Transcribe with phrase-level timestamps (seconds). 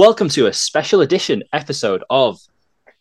[0.00, 2.40] Welcome to a special edition episode of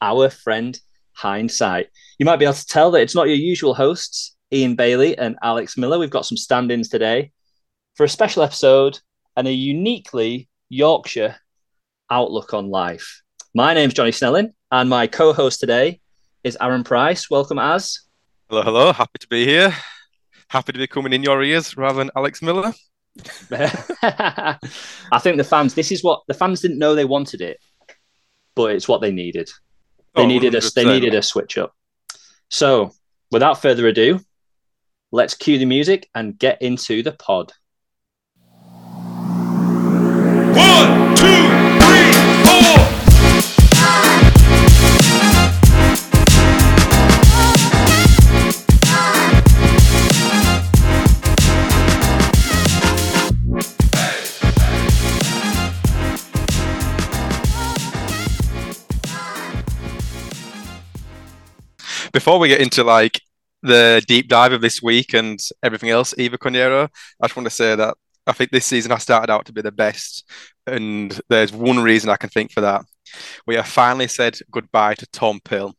[0.01, 0.77] Our Friend
[1.13, 1.87] Hindsight.
[2.17, 5.37] You might be able to tell that it's not your usual hosts, Ian Bailey and
[5.41, 5.97] Alex Miller.
[5.97, 7.31] We've got some stand ins today
[7.95, 8.99] for a special episode
[9.37, 11.37] and a uniquely Yorkshire
[12.11, 13.21] outlook on life.
[13.55, 16.01] My name's Johnny Snelling, and my co host today
[16.43, 17.29] is Aaron Price.
[17.29, 18.01] Welcome, Az.
[18.49, 18.91] Hello, hello.
[18.91, 19.73] Happy to be here.
[20.49, 22.73] Happy to be coming in your ears rather than Alex Miller.
[23.51, 27.59] I think the fans, this is what the fans didn't know they wanted it,
[28.55, 29.49] but it's what they needed.
[30.15, 31.73] They Oh, needed a they needed a switch up.
[32.49, 32.91] So,
[33.31, 34.19] without further ado,
[35.11, 37.53] let's cue the music and get into the pod.
[40.55, 41.38] One, two,
[62.11, 63.21] Before we get into like
[63.61, 66.89] the deep dive of this week and everything else, Eva Cornero,
[67.21, 67.95] I just want to say that
[68.25, 70.29] I think this season has started out to be the best,
[70.67, 72.85] and there's one reason I can think for that.
[73.47, 75.75] We have finally said goodbye to Tom Pill.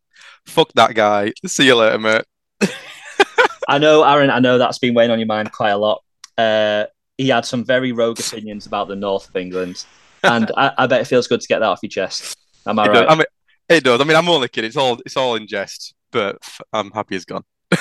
[0.46, 1.32] Fuck that guy.
[1.46, 2.24] See you later, mate.
[3.68, 4.30] I know, Aaron.
[4.30, 6.02] I know that's been weighing on your mind quite a lot.
[6.36, 6.86] Uh,
[7.16, 9.84] he had some very rogue opinions about the north of England,
[10.24, 12.36] and I, I bet it feels good to get that off your chest.
[12.66, 13.06] Am I It does.
[13.08, 13.26] I mean,
[13.68, 14.00] it does.
[14.00, 14.68] I mean, I'm only kidding.
[14.68, 16.38] It's all it's all in jest, but
[16.72, 17.44] I'm happy he's gone.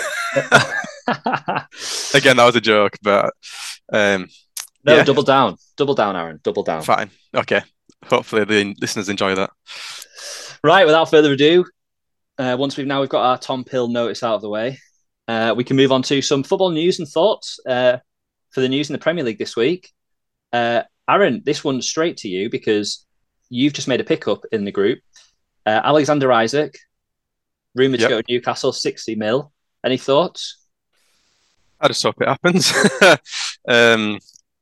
[2.14, 3.34] Again, that was a joke, but
[3.92, 4.28] um,
[4.86, 5.04] no, Yeah.
[5.04, 6.82] double down, double down, Aaron, double down.
[6.84, 7.10] fine.
[7.36, 7.62] Okay.
[8.06, 9.50] Hopefully the listeners enjoy that.
[10.64, 11.66] Right, without further ado,
[12.38, 14.78] uh, once we've now we've got our Tom Pill notice out of the way,
[15.28, 17.98] uh, we can move on to some football news and thoughts uh,
[18.52, 19.92] for the news in the Premier League this week.
[20.54, 23.06] Uh, Aaron, this one's straight to you because
[23.50, 25.00] you've just made a pickup in the group.
[25.66, 26.76] Uh, Alexander Isak,
[27.76, 28.10] rumored Yep.
[28.10, 29.52] to go to Newcastle, sixty mil.
[29.84, 30.58] Any thoughts?
[31.80, 32.74] I just hope it happens.
[33.68, 34.20] um,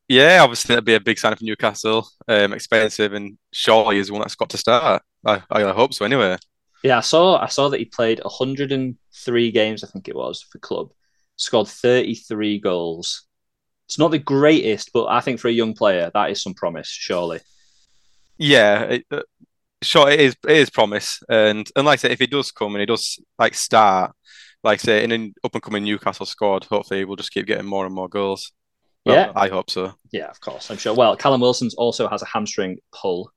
[0.08, 2.08] yeah, obviously that'd be a big sign for Newcastle.
[2.28, 5.02] Um, expensive and surely is one that's got to start.
[5.26, 6.38] I, I hope so anyway.
[6.84, 10.60] Yeah, I saw I saw that he played 103 games, I think it was, for
[10.60, 10.92] club,
[11.36, 13.24] scored 33 goals.
[13.88, 16.88] It's not the greatest, but I think for a young player, that is some promise,
[16.88, 17.40] surely.
[18.38, 19.22] Yeah, it, uh,
[19.88, 20.36] sure it is.
[20.48, 23.20] It is promise, and and like I say, if he does come and he does
[23.40, 24.14] like start,
[24.64, 27.86] like say in an up and coming Newcastle squad, hopefully we'll just keep getting more
[27.86, 28.52] and more goals.
[29.06, 29.32] Well, Yeah.
[29.36, 29.94] I hope so.
[30.12, 30.94] Yeah, of course, I'm sure.
[30.94, 33.32] Well, Callum Wilson's also has a hamstring pull,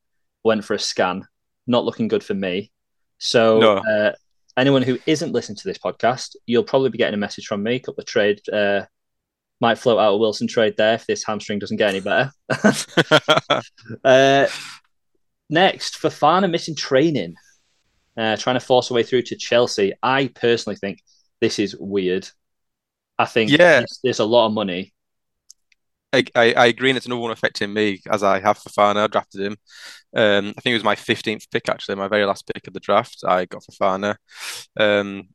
[0.44, 1.27] went for a scan,
[1.66, 2.72] not looking good for me.
[3.19, 3.77] So, No.
[3.78, 4.12] uh,
[4.56, 7.77] anyone who isn't listening to this podcast, you'll probably be getting a message from me.
[7.77, 8.83] A couple of trade uh,
[9.60, 12.33] might float out a Wilson trade there if this hamstring doesn't get any better.
[14.05, 14.47] Uh,
[15.50, 17.34] next, Fofana missing training,
[18.16, 19.93] uh, trying to force a way through to Chelsea.
[20.03, 21.00] I personally think
[21.41, 22.28] this is weird.
[23.19, 23.81] I think Yeah.
[23.81, 24.94] there's, there's a lot of money.
[26.12, 29.05] I, I, I agree, and it's another one affecting me as I have Fofana.
[29.05, 29.56] I drafted him.
[30.16, 32.81] Um, I think it was my 15th pick, actually, my very last pick of the
[32.81, 33.22] draft.
[33.27, 34.16] I got Fofana.
[34.78, 35.28] Um,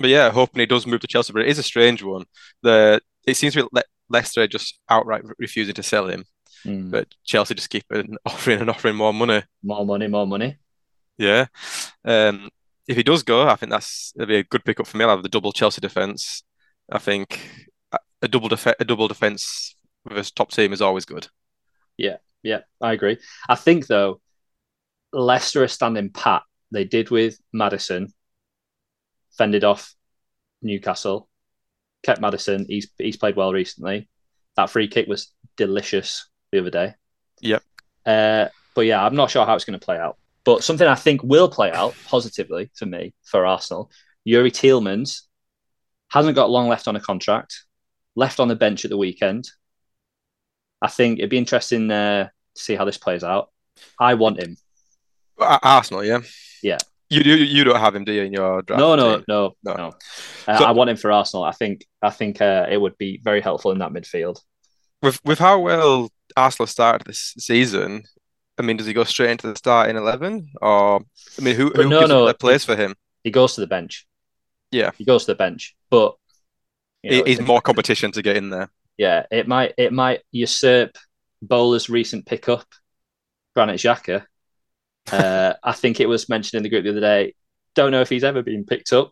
[0.00, 2.24] but yeah, hoping he does move to Chelsea, but it is a strange one.
[2.62, 6.24] The It seems to be Le- Leicester just outright refusing to sell him,
[6.64, 6.90] Hmm.
[6.90, 7.84] but Chelsea just keep
[8.26, 9.42] offering and offering more money.
[9.62, 10.56] More money, more money.
[11.16, 11.46] Yeah.
[12.04, 12.48] Um,
[12.86, 15.04] if he does go, I think that's it'll be a good pickup for me.
[15.04, 16.42] I'll have the double Chelsea defense.
[16.90, 17.70] I think
[18.22, 19.18] a- double def a double with
[20.16, 21.28] a top team is always good.
[21.98, 23.18] Yeah, yeah, I agree.
[23.48, 24.20] I think though,
[25.12, 26.42] Leicester are standing pat.
[26.70, 28.12] They did with Maddison,
[29.36, 29.94] fended off
[30.62, 31.28] Newcastle,
[32.02, 32.66] kept Maddison.
[32.68, 34.08] He's he's played well recently.
[34.56, 36.94] That free kick was delicious the other day.
[37.40, 37.62] Yep.
[38.06, 40.16] Uh, but yeah, I'm not sure how it's going to play out.
[40.44, 43.90] But something I think will play out positively for me for Arsenal.
[44.24, 45.22] Yuri Tielemans
[46.10, 47.64] hasn't got long left on a contract.
[48.16, 49.48] Left on the bench at the weekend.
[50.80, 53.50] I think it'd be interesting uh, to see how this plays out.
[53.98, 54.56] I want him.
[55.38, 56.20] Arsenal, yeah.
[56.62, 56.78] Yeah.
[57.10, 58.80] You do you don't have him, do you, in your draft?
[58.80, 59.74] No, no, no, No.
[59.74, 59.86] no.
[60.46, 61.44] Uh, So- I want him for Arsenal.
[61.44, 64.40] I think I think uh, it would be very helpful in that midfield.
[65.02, 68.04] With with how well Arsenal started this season,
[68.58, 71.00] I mean, does he go straight into the starting eleven, or
[71.38, 72.94] I mean, who who no, gives no, place for him?
[73.22, 74.06] He goes to the bench.
[74.70, 74.90] Yeah.
[74.98, 75.76] he goes to the bench.
[75.90, 76.14] But
[77.02, 78.70] you know, He's it's- more competition to get in there.
[78.96, 80.96] Yeah, it might it might usurp
[81.40, 82.66] Bowler's recent pickup,
[83.54, 84.24] Granit Xhaka.
[85.10, 87.34] Uh, I think it was mentioned in the group the other day.
[87.74, 89.10] Don't know if he's ever been picked up,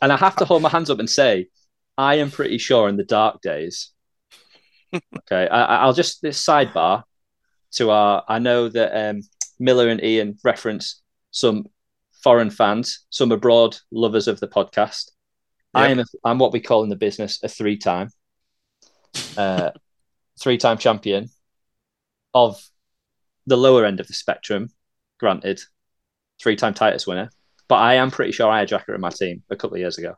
[0.00, 1.48] and I have to hold my hands up and say,
[1.98, 3.90] I am pretty sure in the dark days.
[4.92, 7.04] Okay, I, I- I'll just this sidebar
[7.72, 8.24] to our.
[8.28, 9.22] I know that um,
[9.58, 11.66] Miller and Ian reference some
[12.22, 15.10] foreign fans, some abroad lovers of the podcast.
[15.74, 16.00] I am.
[16.00, 18.10] a, I'm what we call in the business a three time,
[19.36, 19.70] uh,
[20.40, 21.28] three time champion
[22.34, 22.60] of
[23.46, 24.70] the lower end of the spectrum.
[25.20, 25.60] Granted,
[26.42, 27.30] three time Titus winner,
[27.68, 29.98] but I am pretty sure I had Xhaka in my team a couple of years
[29.98, 30.16] ago.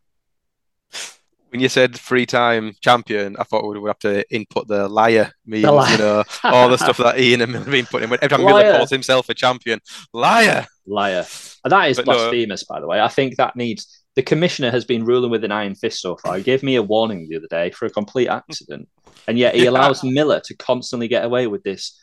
[1.52, 5.64] When you said three-time champion, I thought we would have to input the liar memes,
[5.64, 5.92] liar.
[5.92, 8.18] you know, all the stuff that Ian and Miller have been putting in.
[8.22, 9.78] Every time Miller calls himself a champion,
[10.14, 10.66] liar.
[10.86, 11.26] Liar.
[11.62, 13.02] And that is But no- uh, blasphemous, by the way.
[13.02, 16.36] I think that needs the commissioner has been ruling with an iron fist so far.
[16.36, 18.88] He gave me a warning the other day for a complete accident.
[19.28, 21.98] And yet he allows Miller to constantly get away with this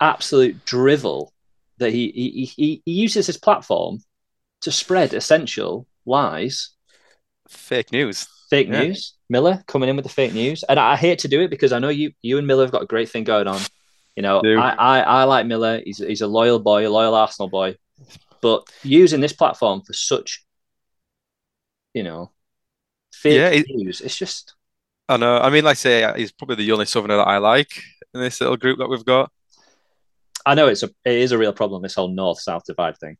[0.00, 1.32] absolute drivel
[1.78, 4.00] that he he, he, he uses his platform
[4.60, 6.70] to spread essential lies,
[7.50, 8.26] Fake news.
[8.48, 8.82] fake Yeah.
[8.84, 9.14] news.
[9.28, 10.64] Miller coming in with the fake news.
[10.68, 12.82] And I hate to do it because I know you you and Miller have got
[12.82, 13.60] a great thing going on.
[14.16, 15.80] You know, I, I, I like Miller.
[15.84, 17.76] He's, he's a loyal boy, a loyal Arsenal boy.
[18.42, 20.44] But using this platform for such,
[21.94, 22.32] you know,
[23.14, 24.54] fake Yeah, it- news, it's just
[25.08, 25.38] I know.
[25.38, 27.70] I mean, like I say, he's probably the only Southerner that I like
[28.14, 29.30] in this little group that we've got.
[30.46, 33.16] I know it's a it is a real problem, this whole north south divide thing.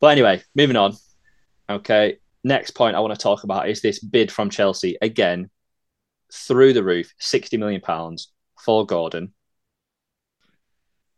[0.00, 0.94] But anyway, moving on.
[1.70, 2.18] Okay.
[2.44, 5.50] Next point I want to talk about is this bid from Chelsea again,
[6.32, 8.30] through the roof, sixty million pounds
[8.64, 9.32] for Gordon.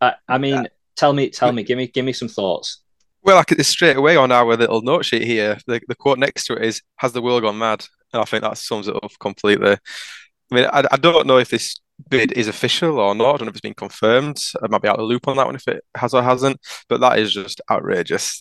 [0.01, 2.83] I, I mean, tell me, tell me, give me, give me some thoughts.
[3.23, 5.59] Well, like it's straight away on our little note sheet here.
[5.67, 8.43] The, the quote next to it is, "Has the world gone mad?" And I think
[8.43, 9.73] that sums it up completely.
[9.73, 11.79] I mean, I, I don't know if this
[12.09, 13.35] bid is official or not.
[13.35, 14.43] I don't know if it's been confirmed.
[14.63, 16.61] I might be out of the loop on that one if it has or hasn't.
[16.89, 18.41] But that is just outrageous.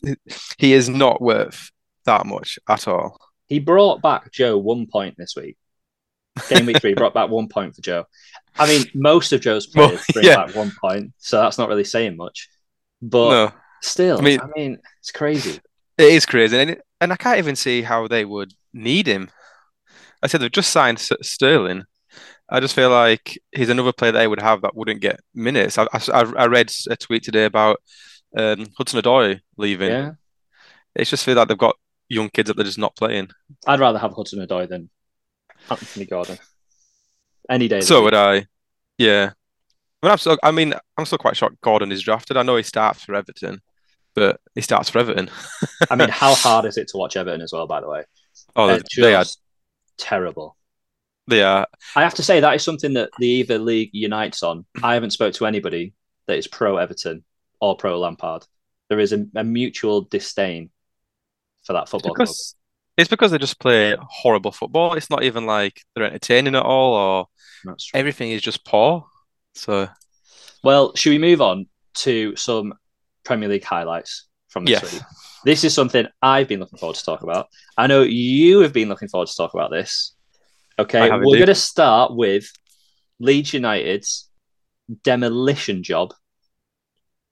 [0.58, 1.72] He is not worth
[2.06, 3.18] that much at all.
[3.48, 5.58] He brought back Joe one point this week.
[6.50, 8.06] Game week three brought back one point for Joe.
[8.58, 10.46] I mean, most of Joe's Well, players bring yeah.
[10.46, 12.48] back one point, so that's not really saying much.
[13.02, 13.52] But no,
[13.82, 15.60] still, I I mean, mean- it's crazy.
[15.98, 19.30] it is crazy, and it, and I can't even see how they would need him.
[20.22, 21.84] I said they've just signed Sterling.
[22.50, 25.78] I just feel like he's another player they would have that wouldn't get minutes.
[25.78, 26.00] I, I,
[26.38, 27.80] I read a tweet today about
[28.36, 29.90] um, Hudson Odoi leaving.
[29.92, 30.12] Yeah,
[30.96, 31.78] It's just feel like they've got
[32.10, 33.30] young kids that they're just not playing.
[33.68, 34.90] I'd rather have Hudson Odoi than
[35.70, 36.38] Anthony Gordon
[37.50, 37.82] any day.
[37.82, 38.46] So would I.
[38.98, 39.32] Yeah.
[40.02, 42.38] I mean, I'm still, I mean, I'm still quite shocked Gordon is drafted.
[42.38, 43.62] I know he starts for Everton,
[44.16, 45.30] but he starts for Everton.
[45.90, 47.68] I mean, how hard is it to watch Everton as well?
[47.68, 48.04] By the way,
[48.56, 49.26] Oh, They're they, they are.
[49.98, 50.56] terrible.
[51.28, 51.68] They are.
[51.96, 54.66] I have to say that is something that the Eva League unites on.
[54.82, 55.94] I haven't spoke to anybody
[56.28, 57.24] that is pro Everton
[57.60, 58.46] or pro Lampard.
[58.90, 60.72] There is a, a mutual disdain
[61.70, 62.28] for that It's football club.
[62.28, 62.56] because
[62.98, 64.94] it's because they just play horrible football.
[64.96, 67.28] It's not even like they're entertaining at all, or
[67.64, 68.00] That's true.
[68.00, 69.06] everything is just poor.
[69.54, 69.88] So
[70.64, 71.68] Well, should we move on
[72.06, 72.74] to some
[73.24, 74.94] Premier League highlights from this Yes.
[74.94, 75.02] week?
[75.46, 77.48] This is something I've been looking forward to talk about.
[77.78, 80.16] I know you have been looking forward to talk about this.
[80.80, 82.52] Okay, we're going to start with
[83.20, 84.28] Leeds United's
[85.04, 86.14] demolition job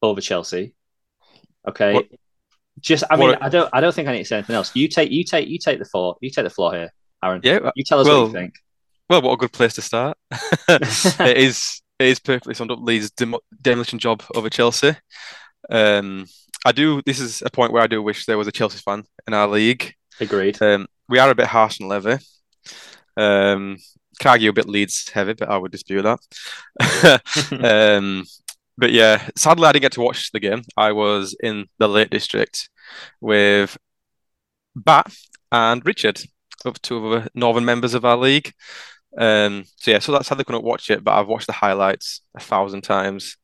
[0.03, 0.75] over Chelsea.
[1.67, 2.07] Okay, What-
[2.79, 4.75] just I mean, what- I don't, I don't think I need to say anything else.
[4.75, 6.15] You take, you take, you take the floor.
[6.21, 6.91] You take the floor here,
[7.23, 7.41] Aaron.
[7.43, 8.53] yeah, You tell us what you think.
[9.09, 10.17] well, what a good place to start.
[10.69, 11.81] it is.
[11.99, 12.79] It is perfectly summed up.
[12.79, 14.95] Leeds' dem- demolition job over Chelsea.
[15.69, 16.27] Um,
[16.63, 17.01] I do.
[17.05, 19.47] This is a point where I do wish there was a Chelsea fan in our
[19.47, 19.95] league.
[20.19, 20.61] Agreed.
[20.61, 22.23] Um, we are a bit Arsenal heavy.
[23.17, 23.77] Um,
[24.19, 26.19] can argue a bit Leeds heavy, but I would dispute that.
[27.97, 28.25] um,
[28.77, 30.63] but yeah, sadly, I didn't get to watch the game.
[30.75, 32.69] I was in the Lake District
[33.19, 33.77] with
[34.75, 35.13] Bat
[35.51, 36.21] and Richard,
[36.65, 38.53] up two other northern members of our league.
[39.17, 42.21] Um, so yeah, so that's how they couldn't watch it, but I've watched the highlights
[42.35, 43.37] a thousand times.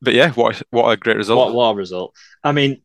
[0.00, 1.38] But yeah, what what a great result!
[1.38, 2.16] What what a result?
[2.42, 2.82] I mean,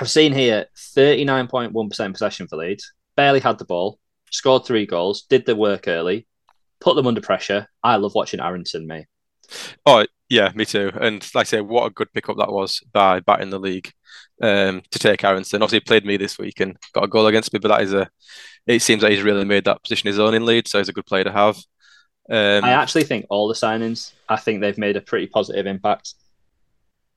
[0.00, 2.92] I've seen here thirty nine point one percent possession for Leeds.
[3.14, 4.00] Barely had the ball.
[4.32, 5.22] Scored three goals.
[5.22, 6.26] Did the work early.
[6.80, 7.68] Put them under pressure.
[7.84, 9.06] I love watching Aaronson, mate.
[9.86, 10.90] Oh yeah, me too.
[10.98, 13.92] And like I say, what a good pickup that was by bat in the league
[14.40, 15.62] um, to take Aaronson.
[15.62, 17.92] Obviously, he played me this week and got a goal against me, but that is
[17.92, 18.08] a.
[18.66, 20.94] It seems like he's really made that position his own in Leeds, so he's a
[20.94, 21.56] good player to have.
[22.30, 24.12] Um, I actually think all the signings.
[24.26, 26.14] I think they've made a pretty positive impact.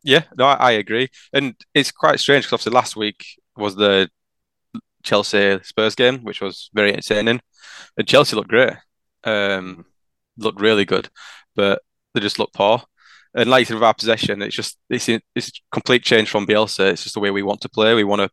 [0.03, 4.09] yeah, no, I, I agree, and it's quite strange because obviously last week was the
[5.03, 7.39] Chelsea Spurs game, which was very entertaining,
[7.97, 8.73] and Chelsea looked great,
[9.23, 9.85] um,
[10.37, 11.07] looked really good,
[11.55, 11.81] but
[12.13, 12.81] they just looked poor.
[13.35, 16.47] And like you said, with our possession, it's just it's it's a complete change from
[16.47, 16.91] Bielsa.
[16.91, 17.93] It's just the way we want to play.
[17.93, 18.29] We want to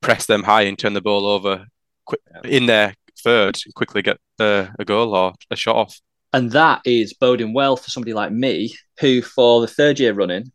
[0.00, 1.66] press them high and turn the ball over
[2.04, 6.00] quick, in their third and quickly get uh, a goal or a shot off.
[6.32, 10.50] And that is boding well for somebody like me, who for the third year running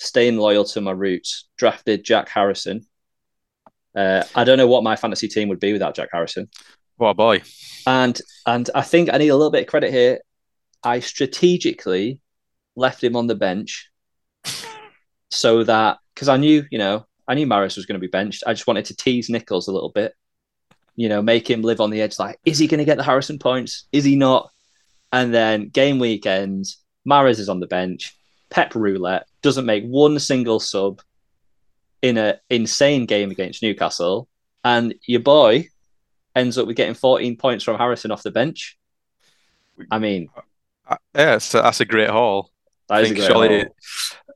[0.00, 2.86] staying loyal to my roots, drafted Jack Harrison.
[3.94, 6.48] Uh, I don't know what my fantasy team would be without Jack Harrison.
[6.96, 7.42] What a boy.
[7.86, 10.20] And and I think I need a little bit of credit here.
[10.82, 12.20] I strategically
[12.76, 13.90] left him on the bench
[15.30, 18.42] so that because I knew, you know, I knew Mahrez was going to be benched.
[18.46, 20.14] I just wanted to tease Nichols a little bit,
[20.96, 22.18] you know, make him live on the edge.
[22.18, 23.86] Like, is he going to get the Harrison points?
[23.92, 24.50] Is he not?
[25.12, 26.66] And then game weekend,
[27.08, 28.16] Mahrez is on the bench.
[28.50, 31.00] Pep roulette doesn't make one single sub
[32.02, 34.28] in an insane game against Newcastle,
[34.64, 35.68] and your boy
[36.34, 38.78] ends up with getting 14 points from Harrison off the bench.
[39.90, 40.28] I mean,
[41.14, 42.50] yeah, so that's a great haul.
[42.90, 43.66] That I is a think surely,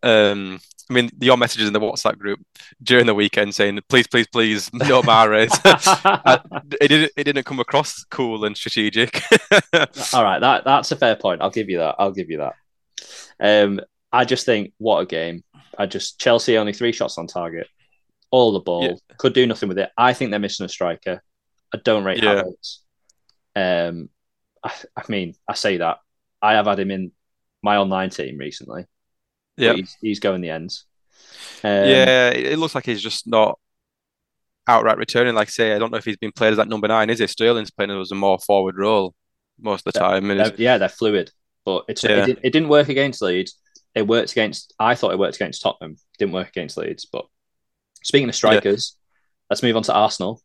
[0.02, 2.40] um, I mean, your messages in the WhatsApp group
[2.82, 5.50] during the weekend saying, "Please, please, please, no Mahrez."
[6.26, 6.38] Uh,
[6.80, 7.12] it didn't.
[7.16, 9.22] It didn't come across cool and strategic.
[10.12, 11.42] All right, that that's a fair point.
[11.42, 11.96] I'll give you that.
[11.98, 12.54] I'll give you that.
[13.40, 13.80] Um,
[14.12, 15.42] I just think what a game.
[15.76, 17.66] I just Chelsea only three shots on target,
[18.30, 18.94] all the ball Yeah.
[19.18, 19.90] could do nothing with it.
[19.98, 21.22] I think they're missing a striker.
[21.72, 22.42] I don't rate Yeah.
[22.44, 22.78] Havertz.
[23.56, 24.08] Um,
[24.62, 25.98] I, I mean, I say that
[26.40, 27.12] I have had him in
[27.64, 28.84] my online team recently.
[29.56, 30.84] yeah, he's, he's going the ends.
[31.64, 32.28] Um, yeah.
[32.30, 33.58] It looks like he's just not
[34.68, 35.34] outright returning.
[35.34, 37.10] Like I say, I don't know if he's been played as that number nine.
[37.10, 39.14] Is it Sterling's playing as a more forward role
[39.58, 40.30] most of the time.
[40.30, 41.30] And they're- yeah, they're fluid,
[41.64, 42.26] but it's Yeah.
[42.26, 43.58] it, it didn't work against Leeds.
[43.94, 44.74] It worked against.
[44.78, 45.96] I thought it worked against Tottenham.
[46.18, 47.06] Didn't work against Leeds.
[47.10, 47.26] But
[48.02, 48.96] speaking of strikers,
[49.48, 50.42] let's move on to Arsenal.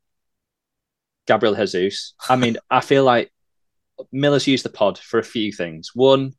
[1.28, 2.14] Gabriel Jesus.
[2.30, 3.32] I mean, I feel like
[4.12, 5.92] Miller's used the pod for a few things.
[5.94, 6.34] One,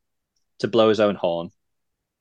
[0.60, 1.50] to blow his own horn.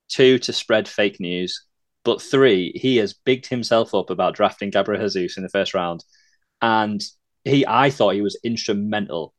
[0.08, 1.66] Two, to spread fake news.
[2.04, 6.04] But three, he has bigged himself up about drafting Gabriel Jesus in the first round.
[6.62, 7.02] And
[7.44, 9.34] he, I thought he was instrumental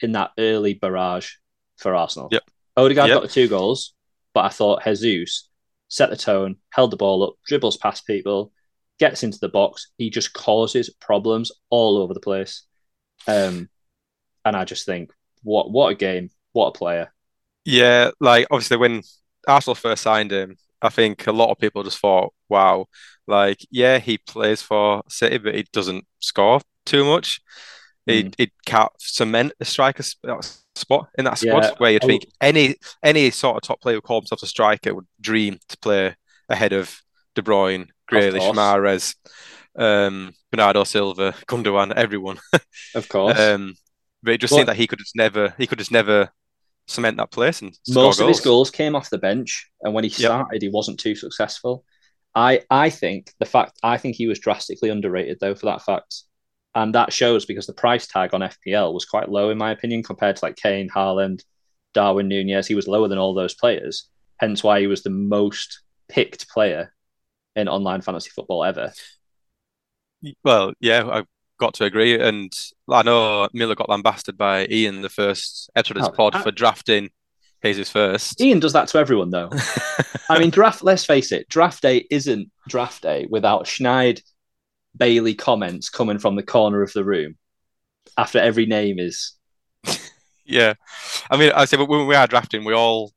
[0.00, 1.32] in that early barrage
[1.76, 2.28] for Arsenal.
[2.32, 2.42] Yep.
[2.76, 3.16] Odegaard Yep.
[3.16, 3.94] got the two goals,
[4.34, 5.48] but I thought Jesus
[5.88, 8.52] set the tone, held the ball up, dribbles past people,
[8.98, 9.92] gets into the box.
[9.98, 12.64] He just causes problems all over the place.
[13.26, 13.68] Um,
[14.44, 17.12] and I just think, what what a game, what a player.
[17.66, 19.02] Yeah, like obviously when
[19.48, 22.86] Arsenal first signed him, I think a lot of people just thought, wow,
[23.26, 27.40] like yeah, he plays for City, but he doesn't score too much.
[28.06, 28.34] He Mm.
[28.38, 30.04] he can't cement a striker
[30.76, 31.70] spot in that squad Yeah.
[31.78, 32.06] where you'd Oh.
[32.06, 35.76] think any any sort of top player who called himself a striker would dream to
[35.78, 36.14] play
[36.48, 37.02] ahead of
[37.34, 38.54] De Bruyne, Grealish.
[38.54, 39.16] Mahrez,
[39.76, 42.38] um, Bernardo Silva, Gundogan, everyone.
[42.94, 43.38] Of course.
[43.38, 43.74] Um,
[44.22, 46.30] but it just Well- seemed that he could just never he could just never
[46.86, 48.70] cement that place and Most of his goals.
[48.70, 51.84] came off the bench, and when he started, he wasn't too successful.
[52.34, 56.22] I I think the fact I think he was drastically underrated though for that fact,
[56.74, 60.02] and that shows because the price tag on FPL was quite low in my opinion
[60.02, 61.42] compared to like Kane, Haaland,
[61.94, 62.66] Darwin Nunez.
[62.66, 66.92] He was lower than all those players, hence why he was the most picked player
[67.56, 68.92] in online fantasy football ever.
[70.44, 71.26] Well, yeah, I've
[71.58, 72.18] got to agree.
[72.20, 72.52] And
[72.90, 76.50] I know Miller got lambasted by Ian the first episode of Oh, pod I- for
[76.50, 77.10] drafting
[77.64, 78.40] Jesus first.
[78.40, 79.50] Ian does that to everyone though.
[80.28, 80.82] I mean, draft.
[80.84, 84.22] Let's face it, draft day isn't draft day without Schneid
[84.96, 87.36] Bailey comments coming from the corner of the room
[88.16, 89.32] after every name is.
[90.48, 90.74] Yeah,
[91.28, 93.12] I mean, I say but when we are drafting, we all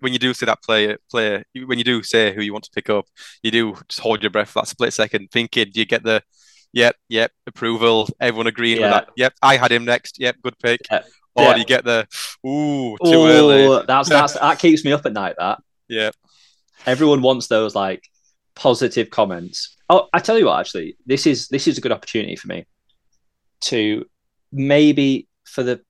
[0.00, 2.70] when you do see that player, player, when you do say who you want to
[2.70, 3.04] pick up,
[3.42, 6.22] you do just hold your breath for that split second, thinking, do you get the,
[6.74, 8.82] yep, yep, approval, everyone agreeing Yeah.
[8.82, 11.02] with that, yep, I had him next, yep, good pick, Yeah.
[11.34, 11.54] or Yeah.
[11.54, 12.06] do you get the,
[12.46, 15.36] ooh, too early, Oh, that's that's that keeps me up at night.
[15.38, 16.10] That yeah,
[16.86, 18.02] everyone wants those like
[18.54, 19.76] positive comments.
[19.88, 22.66] Oh, I tell you what, actually, this is this is a good opportunity for me
[23.62, 24.04] to
[24.52, 25.80] maybe for the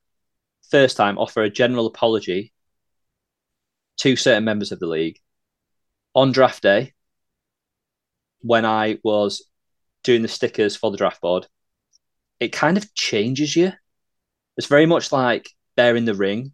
[0.69, 2.51] first time offer a general apology
[3.97, 5.17] to certain members of the league
[6.13, 6.93] on draft day
[8.41, 9.43] when I was
[10.05, 11.47] doing the stickers for the draft board.
[12.39, 13.73] It kind of changes you.
[14.57, 16.53] It's very much like they're in the ring,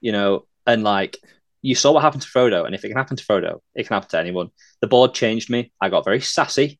[0.00, 1.18] you know, and like
[1.60, 3.94] you saw what happened to Frodo, and if it can happen to Frodo, it can
[3.94, 4.50] happen to anyone.
[4.80, 5.72] The board changed me.
[5.80, 6.78] I got very sassy.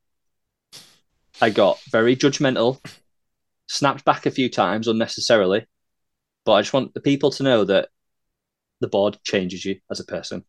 [1.43, 2.85] I got very judgmental,
[3.67, 5.67] snapped back a few times unnecessarily.
[6.45, 7.89] But I just want the people to know that
[8.81, 10.45] the board changes you as a person.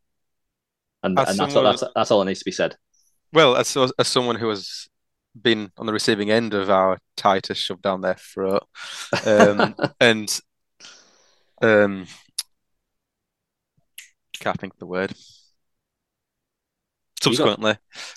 [1.01, 2.75] And, As and that's, all, that's, that's all that needs to be said.
[3.31, 4.87] Well, as as someone who has
[5.39, 8.63] been on the receiving end of our Titus shoved down their throat,
[9.25, 10.39] um, and
[11.61, 12.07] um,
[14.39, 15.13] can't think of the word.
[17.21, 17.71] Subsequently,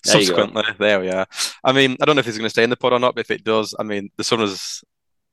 [0.04, 1.26] There subsequently, there we are.
[1.64, 3.14] I mean, I don't know if he's going to stay in the pod or not,
[3.14, 4.82] but if it does, I mean, the sun has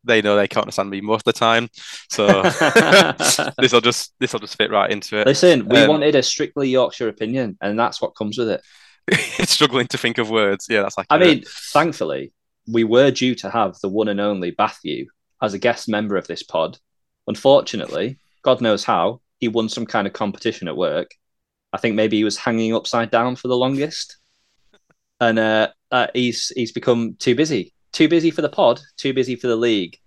[0.05, 1.67] they know they can't understand me most of the time,
[2.09, 2.27] so
[3.57, 5.27] this will just this will just fit right into it.
[5.27, 8.61] Listen, we Um, wanted a strictly Yorkshire opinion, and that's what comes with it.
[9.07, 10.67] It's struggling to think of words.
[10.69, 12.33] Yeah, that's like I mean, thankfully,
[12.67, 15.07] we were due to have the one and only Matthew
[15.41, 16.77] as a guest member of this pod.
[17.27, 21.11] Unfortunately, God knows how, he won some kind of competition at work.
[21.73, 24.17] I think maybe he was hanging upside down for the longest,
[25.19, 29.35] and uh, uh, he's he's become too busy, too busy for the pod, too busy
[29.35, 29.97] for the league.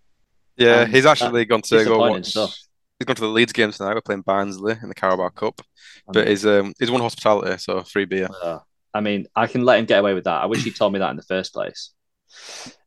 [0.56, 2.26] yeah, um, he's actually gone to go watch.
[2.26, 2.58] stuff.
[2.98, 3.94] He's gone to the Leeds games tonight.
[3.94, 5.60] We're playing Barnsley in the Carabao Cup,
[6.08, 8.28] I but he's um he's won hospitality, so free beer.
[8.42, 8.58] uh,
[8.94, 10.42] I mean, I can let him get away with that.
[10.42, 11.90] I wish he told me that in the first place.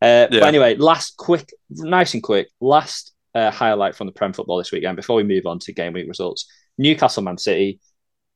[0.02, 4.58] Uh, But anyway, last quick, nice and quick, last uh, highlight from the Prem football
[4.58, 6.48] this weekend before we move on to game week results.
[6.78, 7.80] Newcastle Man City,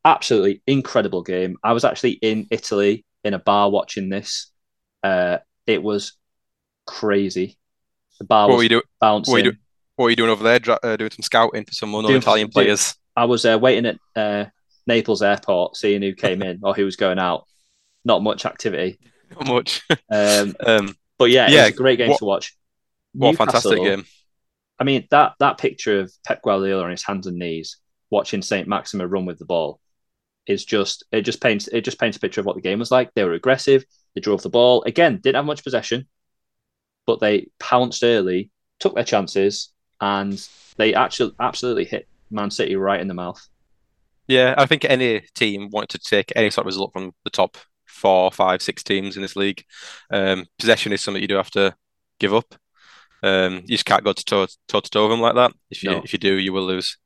[0.03, 1.57] absolutely incredible game.
[1.63, 4.51] I was actually in Italy in a bar watching this.
[5.03, 6.13] Uh, it was
[6.85, 7.57] crazy.
[8.19, 8.81] The bar What was you doing?
[8.99, 9.31] bouncing.
[9.31, 9.57] What were you, do-
[9.95, 10.59] what were you doing over there?
[10.59, 12.95] Dra- uh, doing some scouting for some unknown Italian players.
[13.15, 14.45] I was uh, waiting at uh,
[14.87, 17.45] Naples airport, seeing who came in or who was going out.
[18.05, 18.99] Not much activity.
[19.31, 19.83] Not much.
[20.09, 22.55] Um, um, But yeah, Yeah, a great game what- to watch.
[23.13, 24.05] what a fantastic game.
[24.79, 27.77] I mean, that that picture of Pep Guardiola on his hands and knees
[28.09, 29.79] watching Saint-Maximin run with the ball
[30.47, 32.91] is just it just paints it just paints a picture of what the game was
[32.91, 33.13] like.
[33.13, 34.83] They were aggressive, they drove the ball.
[34.83, 36.07] Again, didn't have much possession,
[37.07, 39.71] but they pounced early, took their chances,
[40.01, 40.45] and
[40.75, 43.47] they actually absolutely hit Man City right in the mouth.
[44.27, 47.57] Yeah, I think any team wanted to take any sort of result from the top
[47.95, 49.63] four, five, six teams in this league.
[50.11, 51.75] Um, possession is something you do have to
[52.19, 52.53] give up.
[53.23, 55.53] Um, you just can't go to toe to toe them like that.
[55.71, 56.01] If you No.
[56.03, 56.97] if you do, you will lose.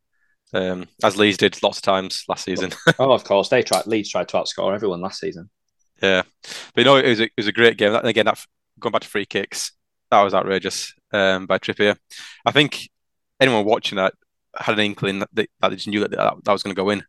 [0.52, 2.72] Um, as Leeds did lots of times last season.
[3.00, 5.50] oh, of course, they tried Leeds tried to outscore everyone last season.
[6.02, 6.24] yeah,
[6.74, 7.94] but you know it was a, it was a great game.
[7.94, 8.44] And again, that
[8.80, 9.72] going back to free kicks,
[10.10, 11.96] that was outrageous um, by Trippier.
[12.46, 12.90] I think
[13.40, 14.16] anyone watching that
[14.58, 16.82] had an inkling that they, that they just knew that that, that was going to
[16.82, 17.04] go in.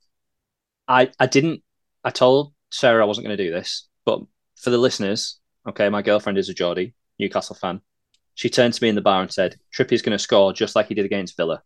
[0.87, 1.63] I, I didn't.
[2.05, 4.21] I told Sarah I wasn't going to do this, but
[4.57, 7.81] for the listeners, okay, my girlfriend is a Geordie, Newcastle fan.
[8.35, 10.87] She turned to me in the bar and said, Trippier's going to score just like
[10.89, 11.63] he did against Villa.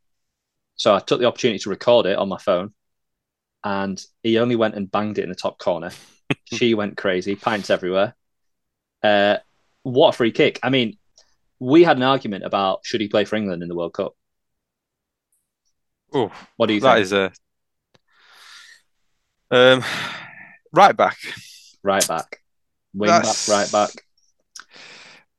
[0.76, 2.72] So I took the opportunity to record it on my phone,
[3.62, 5.90] and he only went and banged it in the top corner.
[6.44, 8.14] she went crazy, pints everywhere.
[9.02, 9.38] Uh,
[9.82, 10.58] what a free kick!
[10.62, 10.98] I mean,
[11.60, 14.14] we had an argument about should he play for England in the World Cup.
[16.12, 17.00] Oh, What do you that think?
[17.00, 17.32] is a
[19.50, 19.84] um,
[20.74, 21.16] right back.
[21.82, 22.38] right back,
[22.94, 23.90] wing That's- back, right back.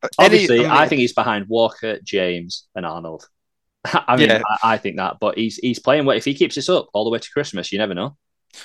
[0.04, 3.28] Uh, any- Obviously, I, mean, think he's behind Walker, James, and Arnold.
[3.86, 4.42] I mean, Yeah.
[4.64, 6.18] I, I think that, but he's he's playing well.
[6.18, 8.18] If he keeps this up all the way to Christmas, you never know.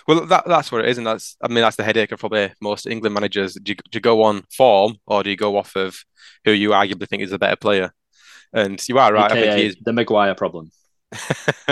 [0.06, 2.52] Well, that that's what it is, and that's I mean that's the headache of probably
[2.60, 3.54] most England managers.
[3.54, 6.04] Do you, do you go on form or do you go off of
[6.44, 7.92] who you arguably think is a better player?
[8.52, 9.30] And you are right.
[9.30, 10.70] I think he the Maguire problem.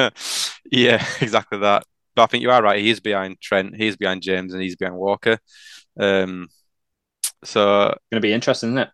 [0.71, 1.85] yeah, exactly that.
[2.19, 2.81] But I think you are right.
[2.81, 3.77] He is behind Trent.
[3.77, 5.39] He is behind James, and he's behind Walker.
[6.01, 6.49] Um,
[7.45, 8.89] so Going to be interesting, isn't it?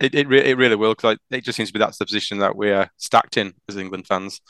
[0.00, 2.38] it it, re- it really will because it just seems to be that's the position
[2.38, 4.40] that we are stacked in as England fans.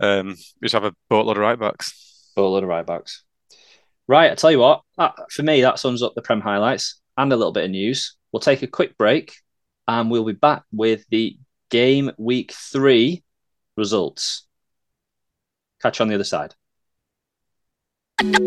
[0.00, 2.32] Um, we just have a boatload of right backs.
[2.34, 3.22] Boatload of right backs.
[4.08, 4.82] Right, I tell you what.
[4.98, 8.16] That, for me, that sums up the Prem highlights and a little bit of news.
[8.32, 9.36] We'll take a quick break,
[9.86, 11.38] and we'll be back with the
[11.70, 13.22] game week three
[13.76, 14.48] results.
[15.80, 16.56] Catch you on the other side.
[18.22, 18.38] Right,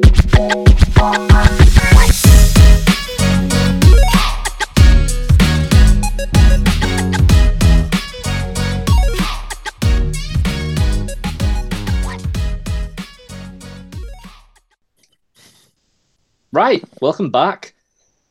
[17.02, 17.74] welcome back.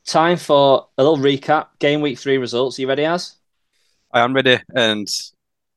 [0.07, 1.67] Time for a little recap.
[1.79, 2.79] Game week three results.
[2.79, 3.35] Are you ready, Az?
[4.11, 5.07] I am ready, and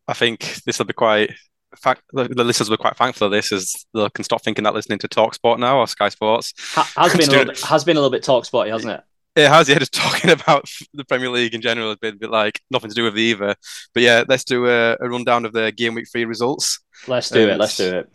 [0.07, 1.31] I think this will be quite.
[1.77, 4.73] Fact, the the listeners be quite thankful of this, as they can stop thinking that
[4.73, 6.53] listening to Talksport now or Sky Sports.
[6.73, 9.03] Ha- has been a little bit, has been a little bit talk spotty, hasn't it?
[9.37, 12.31] It has, yeah, just talking about the Premier League in general has been a bit
[12.31, 13.55] like nothing to do with the either.
[13.93, 16.79] But yeah, let's do a, a rundown of the game week three results.
[17.07, 17.57] Let's do it.
[17.57, 18.09] Let's do it.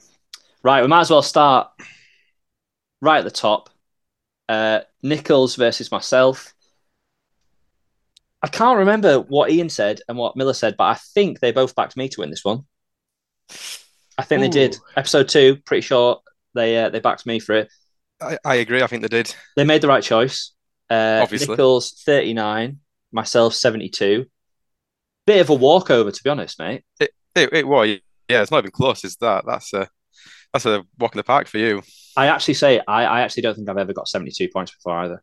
[0.65, 1.71] Right, we might as well start
[3.01, 3.71] right at the top.
[4.49, 6.55] Uh, Nichols versus myself.
[8.43, 11.77] I can't remember what Ian said and what Miller said, but I think they both
[11.77, 12.65] backed me to win this one.
[14.19, 14.77] I think they did.
[14.97, 16.21] Episode two, pretty sure
[16.55, 17.73] they uh, they backed me for it.
[18.21, 18.83] I, I agree.
[18.83, 19.35] I think they did.
[19.57, 20.53] They made the right choice.
[20.91, 21.49] Uh, Obviously.
[21.49, 24.27] Nichols thirty nine, myself seventy two.
[25.27, 26.83] Bit of a walkover, to be honest, mate.
[27.01, 28.43] It, it was, yeah.
[28.43, 29.05] It's not even close.
[29.05, 29.45] Is that?
[29.47, 29.89] That's a
[30.53, 31.83] that's a walk in the park for you.
[32.17, 35.23] I actually say I, I actually don't think I've ever got 72 points before either.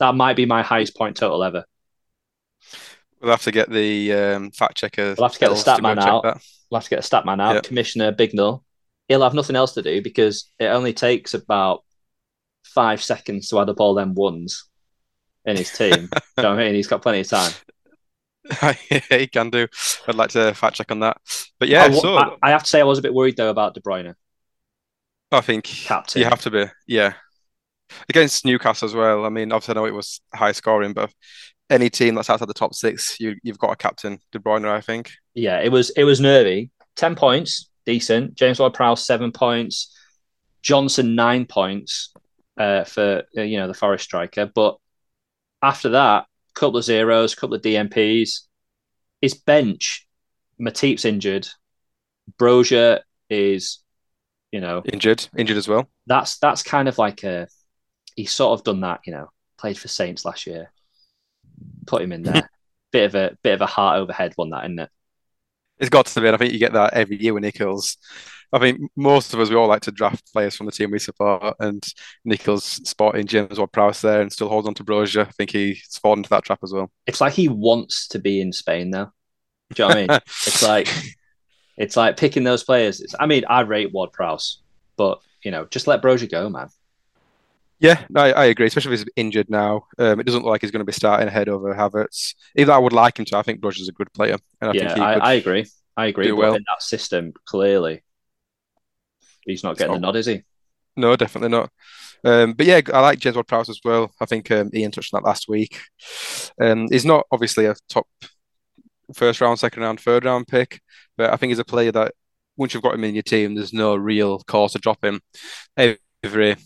[0.00, 1.64] That might be my highest point total ever.
[3.20, 5.14] We'll have to get the um, fact checker.
[5.16, 6.24] We'll have to get the stat man out.
[6.24, 6.42] that.
[6.72, 7.54] We'll have to get a stat man out.
[7.54, 7.60] Yeah.
[7.60, 8.62] Commissioner Bignell.
[9.06, 11.84] He'll have nothing else to do because it only takes about
[12.64, 14.70] five seconds to add up all them ones
[15.44, 16.08] in his team.
[16.38, 16.74] You know what I mean?
[16.74, 17.52] He's got plenty of time.
[19.10, 19.68] he can do.
[20.08, 21.18] I'd like to fact check on that.
[21.60, 23.50] But yeah, I, so I, I have to say I was a bit worried though
[23.50, 24.14] about De Bruyne,
[25.30, 26.20] I think captain.
[26.20, 26.64] you have to be.
[26.86, 27.12] Yeah.
[28.08, 29.26] Against Newcastle as well.
[29.26, 31.12] I mean, obviously, I know it was high scoring, but
[31.70, 34.80] any team that's outside the top six, you, you've got a captain, De Bruyne, I
[34.80, 35.12] think.
[35.34, 36.70] yeah, it was it was nervy.
[36.96, 38.34] Ten points, decent.
[38.34, 39.96] James Ward-Prowse seven points.
[40.62, 42.12] Johnson nine points
[42.58, 44.50] uh, for uh, you know the Forest striker.
[44.54, 44.76] But
[45.62, 48.40] after that, couple of zeros, couple of DNPs.
[49.20, 50.06] His bench,
[50.60, 51.48] Matip's injured.
[52.38, 53.78] Brozier is,
[54.50, 55.88] you know, Injured, injured as well.
[56.06, 57.48] that's that's kind of like a
[58.16, 60.70] he's sort of done that, you know, played for Saints last year.
[61.86, 62.48] Put him in there.
[62.92, 64.90] bit of a bit of a heart overhead one that, isn't it?
[65.78, 66.28] It's got to be.
[66.28, 67.96] I think you get that every year with Nichols.
[68.52, 70.98] I think most of us, we all like to draft players from the team we
[70.98, 71.82] support, and
[72.24, 75.26] Nichols spotting James Ward-Prowse there and still holds on to Brozier.
[75.26, 76.90] I think he's fallen into that trap as well.
[77.06, 79.12] It's like he wants to be in Spain now.
[79.72, 80.20] Do you know what I mean?
[80.46, 80.88] It's like
[81.78, 83.00] it's like picking those players.
[83.00, 84.60] It's, I mean, I rate Ward Prowse,
[84.96, 86.68] but you know, just let Brozier go, man.
[87.82, 89.86] Yeah, no, I, agree, especially if he's injured now.
[89.98, 92.36] Um, it doesn't look like he's going to be starting ahead over Havertz.
[92.54, 94.72] Even though I would like him to, I think Brozier's a good player, and I
[94.72, 95.14] yeah, think he I.
[95.14, 95.66] I agree.
[95.96, 96.28] I agree.
[96.28, 96.54] But well.
[96.54, 98.04] in that system, clearly,
[99.44, 100.42] he's not getting So- the nod, is he?
[100.96, 101.70] No, definitely not.
[102.22, 104.12] Um, but yeah, I like James Ward-Prowse as well.
[104.20, 105.80] I think um, Ian touched on that last week.
[106.60, 108.06] Um, he's not obviously a top
[109.12, 110.80] first round, second round, third round pick,
[111.16, 112.14] but I think he's a player that
[112.56, 115.20] once you've got him in your team, there's no real cause to drop him.
[115.76, 116.56] Every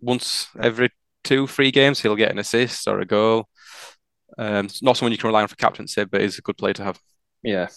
[0.00, 0.90] once every
[1.24, 3.48] two, three games, he'll get an assist or a goal.
[4.38, 6.72] Um, it's not someone you can rely on for captaincy, but he's a good player
[6.74, 7.00] to have.
[7.42, 7.68] Yeah.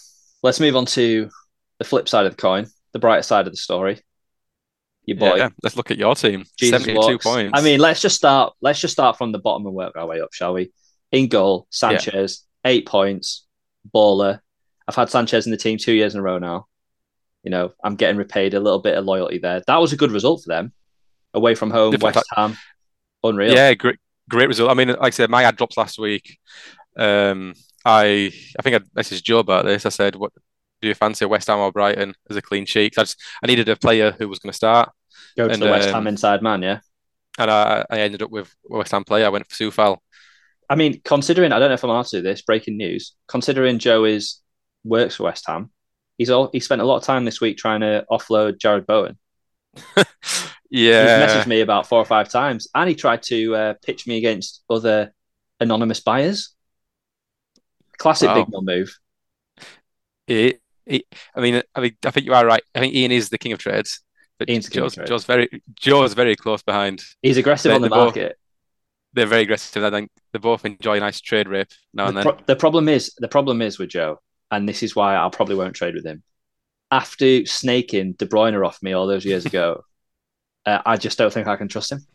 [0.43, 1.29] Let's move on to
[1.79, 3.99] the flip side of the coin, the brighter side of the story.
[5.03, 6.45] Your boy, Yeah, let's look at your team.
[6.57, 7.25] Jesus 72 Walks.
[7.25, 7.51] points.
[7.53, 8.53] I mean, let's just start.
[8.61, 10.71] Let's just start from the bottom and work our way up, shall we?
[11.11, 13.45] In goal, Sanchez, eight points,
[13.93, 14.39] baller.
[14.87, 16.67] I've had Sanchez in the team two years in a row now.
[17.43, 19.61] You know, I'm getting repaid a little bit of loyalty there.
[19.67, 20.73] That was a good result for them.
[21.35, 22.57] Away from home, Did West Ham,
[23.23, 23.53] unreal.
[23.53, 23.97] Yeah, great,
[24.29, 24.71] great result.
[24.71, 26.39] I mean, like I said, my ad drops last week.
[26.97, 29.85] Um, I I think I messaged Joe about this.
[29.85, 30.31] I said, "What
[30.81, 33.69] do you fancy West Ham or Brighton as a clean sheet?" I just I needed
[33.69, 34.89] a player who was going to start,
[35.37, 36.61] Go to And, the West um, Ham inside man.
[36.63, 36.79] Yeah.
[37.37, 39.25] and I, I ended up with West Ham player.
[39.25, 39.97] I went for Coufal.
[40.69, 42.41] I mean, considering I don't know if I'm allowed to do this.
[42.41, 43.13] Breaking news.
[43.27, 44.41] Considering Joe is
[44.83, 45.69] works for West Ham,
[46.17, 49.17] he's all he spent a lot of time this week trying to offload Jarrod Bowen.
[50.69, 54.07] Yeah, he's messaged me about four or five times, and he tried to uh, pitch
[54.07, 55.13] me against other
[55.59, 56.53] anonymous buyers.
[57.97, 58.35] Classic Wow.
[58.35, 58.97] big mill move.
[60.27, 62.63] He- he- I mean, I mean, I think you are right.
[62.73, 64.01] I think Ian is the king of trades,
[64.39, 65.07] but Ian's the king of Joe's.
[65.07, 67.03] Joe's very Joe's very close behind.
[67.21, 68.37] He's aggressive They- on the they both- market.
[69.13, 69.81] They're very aggressive.
[69.83, 72.33] I think they both enjoy a nice trade rape now and The, then.
[72.35, 74.19] pro- the problem is the problem is with Joe,
[74.51, 76.21] and this is why I probably won't trade with him.
[76.91, 79.85] After snaking De Bruyne off me all those years ago,
[80.65, 82.05] uh, I just don't think I can trust him.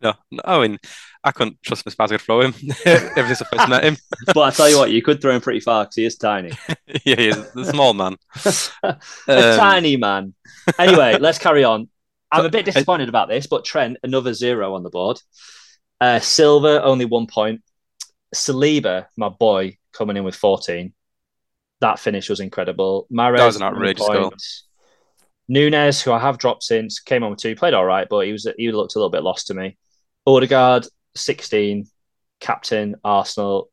[0.00, 0.78] No, no, I mean,
[1.22, 3.96] I couldn't trust Miss to throw him ever since I first met him.
[4.34, 6.50] But I tell you what, you could throw him pretty far because he is tiny.
[7.04, 8.16] yeah, he's a small man.
[8.82, 8.96] a
[9.28, 10.34] Um, tiny man.
[10.78, 11.88] Anyway, let's carry on.
[12.30, 15.20] I'm a bit disappointed about this, but Trent, another zero on the board.
[16.00, 17.62] Uh, Silva, only one point.
[18.34, 20.92] Saliba, my boy, coming in with 14.
[21.80, 23.06] That finish was incredible.
[23.38, 24.32] That was an outrageous goal.
[25.48, 28.32] Nunez, who I have dropped since, came on with two, played all right, but he
[28.32, 29.76] was he looked a little bit lost to me.
[30.26, 31.86] Odegaard, 16,
[32.40, 33.70] captain, Arsenal,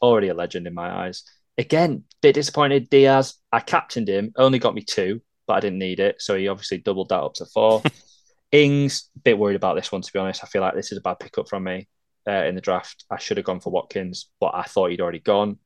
[0.00, 1.24] already a legend in my eyes.
[1.58, 2.88] Again, bit disappointed.
[2.88, 6.48] Diaz, I captained him, only got me two, but I didn't need it, so he
[6.48, 7.82] obviously doubled that up to four.
[8.52, 10.42] Ings, bit worried about this one to be honest.
[10.42, 11.88] I feel like this is a bad pickup from me
[12.26, 13.04] uh, in the draft.
[13.10, 15.58] I should have gone for Watkins, but I thought he'd already gone.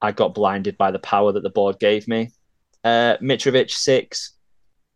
[0.00, 2.30] I got blinded by the power that the board gave me.
[2.82, 4.32] Uh, Mitrovic six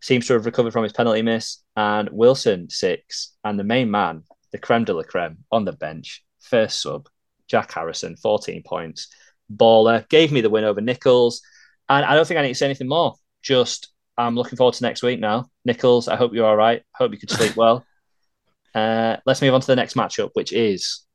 [0.04, 4.22] seems to have recovered from his penalty miss, and Wilson six, and the main man,
[4.52, 7.08] the creme de la creme, on the bench, first sub,
[7.48, 9.08] Jack Harrison, fourteen points,
[9.50, 11.40] baller, gave me the win over Nichols,
[11.88, 13.14] and I don't think I need to say anything more.
[13.40, 13.88] Just
[14.18, 15.46] I'm looking forward to next week now.
[15.64, 16.82] Nichols, I hope you're all right.
[16.94, 17.84] Hope you could sleep well.
[18.74, 21.06] Uh, let's move on to the next matchup, which is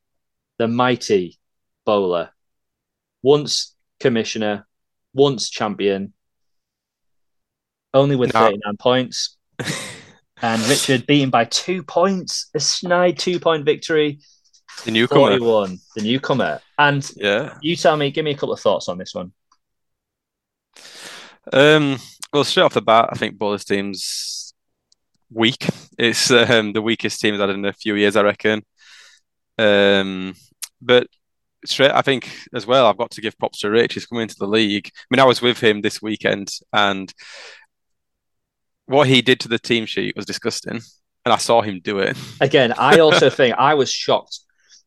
[0.60, 1.38] the mighty
[1.86, 2.30] bowler.
[3.21, 4.65] Once commissioner,
[5.13, 6.13] once champion,
[7.93, 8.41] only with No.
[8.41, 9.38] 39 points.
[10.41, 14.19] And Richard beaten by two points, a snide two point victory.
[14.86, 15.38] The newcomer.
[15.38, 16.62] 41, the newcomer.
[16.78, 17.58] And Yeah.
[17.62, 19.34] you tell me, give me a couple of thoughts on this one.
[21.52, 21.97] Um,
[22.32, 24.54] well, straight off the bat, I think Bowler's team's
[25.30, 25.67] weak.
[25.97, 28.63] It's um, the weakest team had in a few years, I reckon.
[29.58, 30.36] Um,
[30.82, 31.08] but
[31.65, 33.95] straight, I think as well, I've got to give props to Rich.
[33.95, 34.89] He's coming into the league.
[34.95, 37.13] I mean, I was with him this weekend, and
[38.89, 40.82] what he did to the team sheet was disgusting.
[41.25, 42.17] And I saw him do it.
[42.41, 44.39] Again, I also think I was shocked.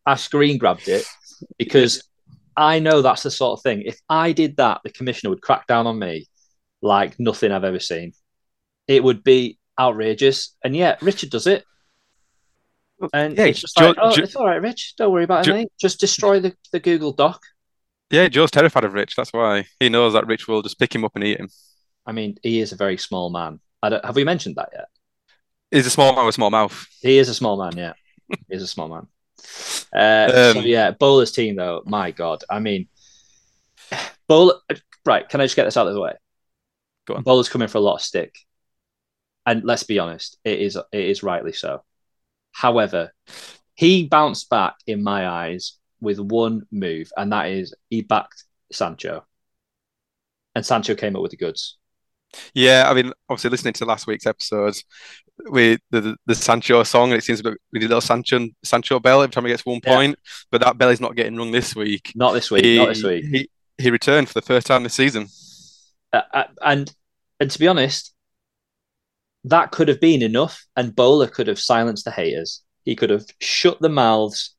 [0.05, 1.05] I screen grabbed it
[1.57, 2.09] because
[2.57, 3.83] I know that's the sort of thing.
[3.83, 6.27] If I did that, the commissioner would crack down on me
[6.81, 8.13] like nothing I've ever seen.
[8.89, 10.57] It would be outrageous.
[10.65, 11.65] And yet, Richard does it.
[13.13, 14.95] And Yeah, it's just Joe- like, oh, Joe- it's all right, Rich.
[14.97, 15.69] Don't worry about it, mate.
[15.81, 17.41] Just destroy the, the Google Doc.
[18.11, 19.17] Yeah, Joe's terrified of Rich.
[19.17, 21.49] That's why he knows that Rich will just pick him up and eat him.
[22.05, 23.61] I mean, he is a very small man.
[23.83, 24.89] I don't, have we mentioned that yet?
[25.71, 26.87] He's a small man with a small mouth.
[27.01, 27.93] He is a small man, yeah.
[28.49, 29.07] He's a small man.
[29.93, 32.45] Uh, so Um, yeah, Bowler's team though, my God.
[32.49, 32.89] I mean,
[34.29, 34.55] Bowler.
[35.05, 36.13] Right, can I just get this out of the way?
[37.07, 37.23] Go on.
[37.23, 38.35] Bowler's coming for a lot of stick,
[39.47, 41.83] and let's be honest, it is it is rightly so.
[42.53, 43.13] However,
[43.75, 49.25] he bounced back in my eyes with one move, and that is he backed Sancho,
[50.55, 51.79] and Sancho came up with the goods.
[52.55, 54.85] Yeah, I mean, obviously listening to last week's episodes,
[55.51, 58.01] we the the, the Sancho song, and it seems a bit we did a little
[58.01, 59.95] Sancho Sancho bell every time he gets one Yeah.
[59.97, 60.19] point,
[60.51, 62.13] but that bell is not getting rung this week.
[62.15, 62.65] Not this week.
[62.65, 63.25] he, not this week.
[63.25, 65.29] He, he returned for the first time this season.
[66.13, 66.95] Uh, uh, and
[67.41, 68.15] and to be honest,
[69.45, 72.63] that could have been enough, and Bowler could have silenced the haters.
[72.85, 74.55] He could have shut the mouths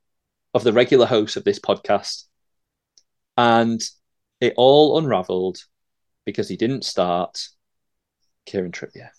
[0.53, 2.25] of the regular hosts of this podcast,
[3.37, 3.81] and
[4.39, 5.57] it all unravelled
[6.25, 7.47] because he didn't start
[8.45, 9.09] Kieran Trippier,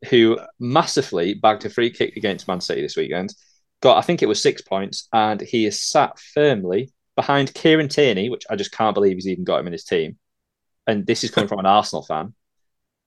[0.09, 3.35] who massively bagged a free kick against Man City this weekend.
[3.83, 8.30] Got, I think it was six points, and he is sat firmly behind Kieran Tierney,
[8.30, 10.18] which I just can't believe he's even got him in his team.
[10.87, 12.35] And this is coming from an Arsenal fan.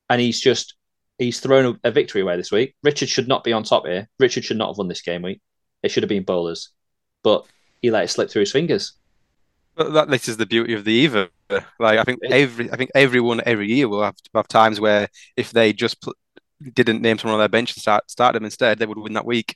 [0.09, 0.75] And he's just
[1.17, 2.75] he's thrown a, a victory away this week.
[2.83, 4.07] Richard should not be on top here.
[4.19, 5.41] Richard should not have won this game week.
[5.81, 6.69] It should have been bowlers.
[7.23, 7.45] But
[7.81, 8.93] he let it slip through his fingers.
[9.75, 11.29] But that this is the beauty of the either.
[11.79, 15.51] Like I think every I think everyone every year will have have times where if
[15.51, 16.13] they just pl-
[16.73, 19.25] didn't name someone on their bench and start start them instead, they would win that
[19.25, 19.55] week.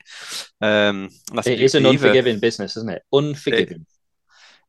[0.62, 1.10] Um,
[1.46, 2.08] It is an either.
[2.08, 3.04] unforgiving business, isn't it?
[3.14, 3.86] Unforgiving.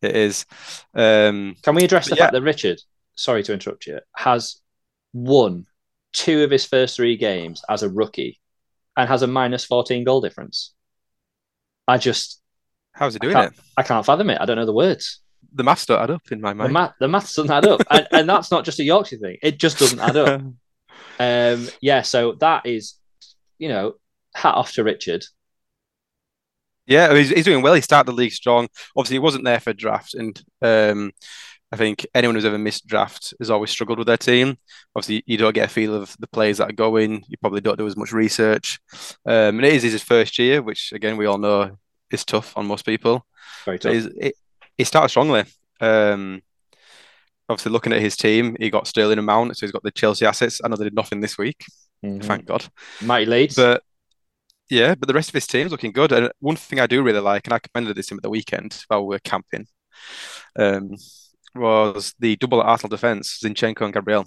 [0.02, 0.46] It is.
[0.94, 2.24] Um, Can we address the yeah.
[2.24, 2.80] fact that Richard,
[3.16, 4.60] sorry to interrupt you, has
[5.12, 5.66] won
[6.12, 8.38] two of his first three games as a rookie
[8.96, 10.72] and has a minus 14 goal difference?
[11.88, 12.40] I just,
[12.92, 13.60] how's he doing can't- it?
[13.76, 14.38] I can't fathom it.
[14.40, 15.20] I don't know the words.
[15.58, 16.72] The maths don't add up in my The, mind.
[16.72, 17.82] math, the maths doesn't add up.
[17.90, 19.36] and, and that's not just a Yorkshire thing.
[19.42, 20.40] It just doesn't add up.
[21.20, 22.94] Um, yeah, so that is,
[23.58, 23.94] you know,
[24.36, 25.24] hat off to Richard.
[26.86, 27.74] Yeah, he's, he's doing well.
[27.74, 28.68] He started the league strong.
[28.96, 31.10] Obviously, he wasn't there for draft, and um,
[31.72, 34.56] I think anyone who's ever missed draft has always struggled with their team.
[34.94, 37.24] Obviously, you don't get a feel of the players that are going.
[37.28, 38.78] You probably don't do as much research.
[39.26, 41.78] Um, and it is his first year, which again we all know
[42.12, 43.26] is tough on most people.
[43.64, 43.92] Very tough.
[43.92, 44.32] he's, he,
[44.78, 45.44] he started strongly.
[45.80, 46.42] Um,
[47.48, 50.24] obviously, looking at his team, he got Sterling and Mount, so he's got the Chelsea
[50.24, 50.60] assets.
[50.64, 51.64] I know they did nothing this week,
[52.04, 52.24] Mhm.
[52.24, 52.66] thank God.
[53.02, 53.56] Mighty Leeds.
[53.56, 53.82] But
[54.70, 56.12] yeah, but the rest of his team's looking good.
[56.12, 58.82] And one thing I do really like, and I commended this him at the weekend
[58.88, 59.66] while we were camping,
[60.58, 60.90] um,
[61.54, 64.26] was the double Arsenal defence, Zinchenko and Gabriel.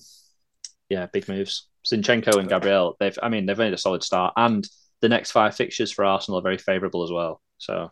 [0.89, 1.67] yeah, big moves.
[1.87, 4.33] Zinchenko and Gabriel, they've, I mean, they've made a solid start.
[4.35, 4.67] And
[4.99, 7.41] the next five fixtures for Arsenal are very favourable as well.
[7.59, 7.91] So,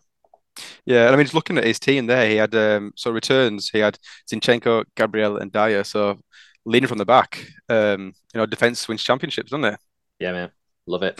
[0.85, 3.69] Yeah, and I mean, just looking at his team there, he had um, so returns.
[3.69, 3.97] He had
[4.31, 5.83] Zinchenko, Gabriel, and Dier.
[5.83, 6.19] So
[6.65, 9.79] leading from the back, um, you know, defence wins championships, doesn't it?
[10.19, 10.51] yeah, man,
[10.85, 11.19] love it.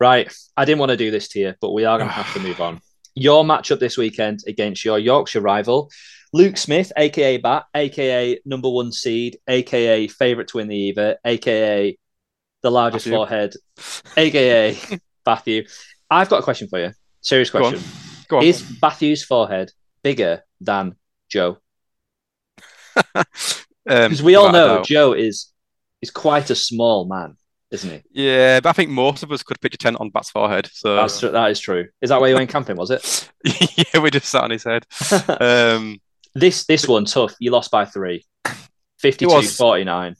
[0.00, 2.32] Right, I didn't want to do this to you, but we are going to have
[2.34, 2.80] to move on.
[3.14, 5.90] Your matchup this weekend against your Yorkshire rival,
[6.32, 11.96] Luke Smith, aka Bat, aka number one seed, aka favourite to win the Eva, aka
[12.62, 13.16] the largest Matthew.
[13.18, 13.54] forehead,
[14.16, 14.76] aka
[15.26, 15.66] Matthew.
[16.10, 16.92] I've got a question for you.
[17.20, 17.80] Serious question.
[18.32, 18.44] Go on.
[18.44, 20.96] Is Matthew's forehead bigger than
[21.28, 21.58] Joe?
[23.84, 24.86] Um, Because we all without know doubt.
[24.86, 25.52] Joe is
[26.00, 27.36] is quite a small man,
[27.72, 28.00] isn't he?
[28.12, 30.70] Yeah, but I think most of us could picture tent on Bat's forehead.
[30.72, 31.30] So That's true.
[31.30, 31.88] That is true.
[32.00, 32.76] Is that where you went camping?
[32.76, 33.28] Was it?
[33.76, 34.86] yeah, we just sat on his head.
[35.40, 36.00] Um,
[36.36, 37.34] this this one tough.
[37.40, 38.24] You lost by three.
[39.00, 39.56] 52 was.
[39.56, 40.14] 49.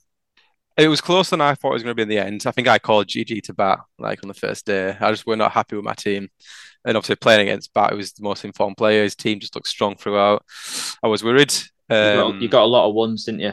[0.77, 2.43] It was closer than I thought it was going to be in the end.
[2.47, 4.97] I think I called GG to bat like on the first day.
[5.01, 6.31] I just were not happy with my team.
[6.85, 9.05] And obviously playing against Bat, who was the most informed player.
[9.05, 10.45] His team just looked strong throughout.
[11.03, 11.53] I was worried.
[11.89, 13.53] You, Um, got, you got a lot of ones, didn't you?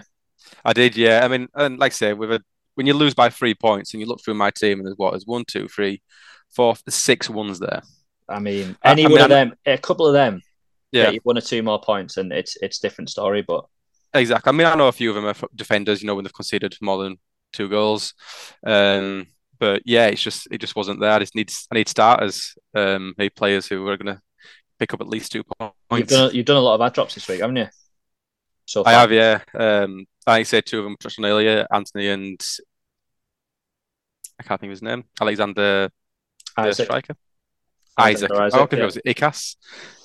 [0.66, 1.24] I did, yeah.
[1.24, 2.42] I mean, and like I say, with a
[2.76, 5.12] when you lose by three points and you look through my team and there's what,
[5.12, 6.02] there's one, two, three,
[6.50, 7.82] four, six ones there.
[8.28, 10.42] I mean, any I one of them, a couple of them,
[10.92, 13.42] Yeah, one or two more points, and it's it's different story.
[13.42, 13.66] But
[14.14, 14.50] exactly.
[14.50, 16.76] I mean, I know a few of them are defenders, you know, when they've conceded
[16.82, 17.18] more than
[17.54, 18.14] two goals.
[18.66, 19.28] Um,
[19.60, 21.12] but yeah, it's just it just wasn't there.
[21.12, 24.22] I just need I need starters, um, need players who are going to
[24.80, 26.12] pick up at least two you've points.
[26.12, 27.68] done you've done a lot of ad drops this week, haven't you?
[28.66, 29.40] So I have, yeah.
[29.54, 32.40] Um, I said two of them touched on earlier, Anthony and
[34.40, 35.90] I can't think of his name, Alexander,
[36.56, 36.86] the Isak.
[36.86, 37.16] striker.
[38.00, 38.32] Isak Isak.
[38.54, 38.86] oh, okay, yeah.
[38.86, 39.56] was it Ikas?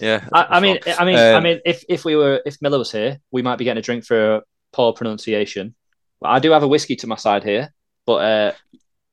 [0.00, 0.26] Yeah.
[0.32, 2.90] I, I mean, I mean, I Um, mean, if if we were if Miller was
[2.90, 5.74] here, we might be getting a drink for poor pronunciation.
[6.22, 7.72] I do have a whiskey to my side here.
[8.06, 8.52] But uh,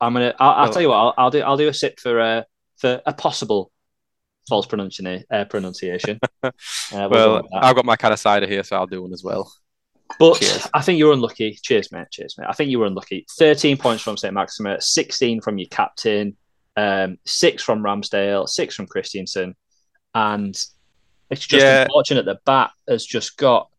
[0.02, 0.34] I'm gonna.
[0.40, 0.96] I'll, I'll Well- tell you what.
[0.98, 1.40] I'll, I'll do.
[1.42, 2.44] I'll do a sip for uh,
[2.78, 3.72] for a possible
[4.50, 5.24] false pronunciation.
[5.32, 6.20] Uh, pronunciation.
[6.94, 7.48] Uh, we'll well.
[7.54, 9.50] I've got my kind of cider here, so I'll do one as well.
[10.20, 10.68] But Cheers.
[10.74, 11.58] I think you were unlucky.
[11.64, 12.08] Cheers, mate.
[12.12, 12.48] Cheers, mate.
[12.50, 13.26] I think you were unlucky.
[13.38, 16.36] 13 points from Saint-Maximin, 16 from your captain,
[16.76, 19.56] um, six from Ramsdale, six from Christiansen.
[20.14, 20.54] And
[21.30, 21.84] it's just Yeah.
[21.84, 23.70] unfortunate that Bat has just got.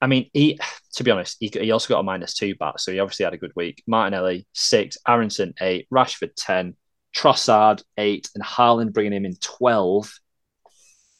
[0.00, 0.58] I mean, he,
[0.94, 3.34] to be honest, he, he also got a minus two bat, so he obviously had
[3.34, 3.82] a good week.
[3.86, 6.76] Martinelli, six, Aaronson, eight, Rashford, 10,
[7.16, 10.12] Trossard, eight, and Haaland bringing him in 12.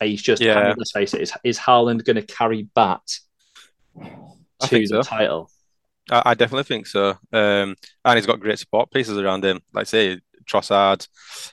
[0.01, 0.59] He's just, Yeah.
[0.59, 3.03] I mean, let's face it, is, is Haaland going to carry Bat
[4.62, 5.03] to the so.
[5.03, 5.51] title?
[6.11, 7.11] I, I definitely think so.
[7.33, 9.61] Um, and he's got great support pieces around him.
[9.73, 11.07] Like I say, Trossard,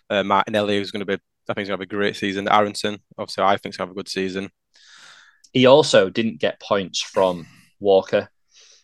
[0.10, 1.14] uh, Martinelli, who's going to be,
[1.50, 2.48] I think he's going to have a great season.
[2.48, 4.50] Aaronson, obviously, I think he's going to have a good season.
[5.56, 7.48] He also didn't get points from
[7.80, 8.30] Walker,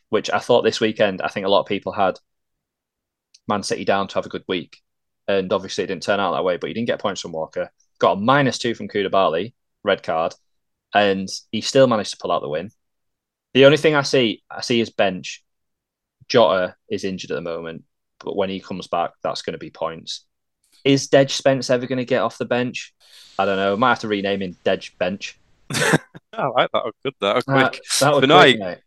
[0.08, 2.18] which I thought this weekend, I think a lot of people had
[3.46, 4.78] Man City down to have a good week.
[5.28, 7.70] And obviously it didn't turn out that way, but he didn't get points from Walker.
[8.00, 9.54] Got a minus two from Koulibaly,
[9.84, 10.34] red card,
[10.94, 12.72] and he still managed to pull out the win.
[13.54, 15.44] The only thing I see, I see his bench.
[16.30, 17.84] Jota is injured at the moment,
[18.24, 20.24] but when he comes back, that's going to be points.
[20.86, 22.94] Is Djed Spence ever going to get off the bench?
[23.38, 23.76] I don't know.
[23.76, 25.38] Might have to rename him Dej Bench.
[26.34, 26.82] I like that.
[26.86, 27.44] Oh, good, that.
[27.48, 27.82] Oh, Uh, quick.
[28.00, 28.78] that would But no, quick, mate.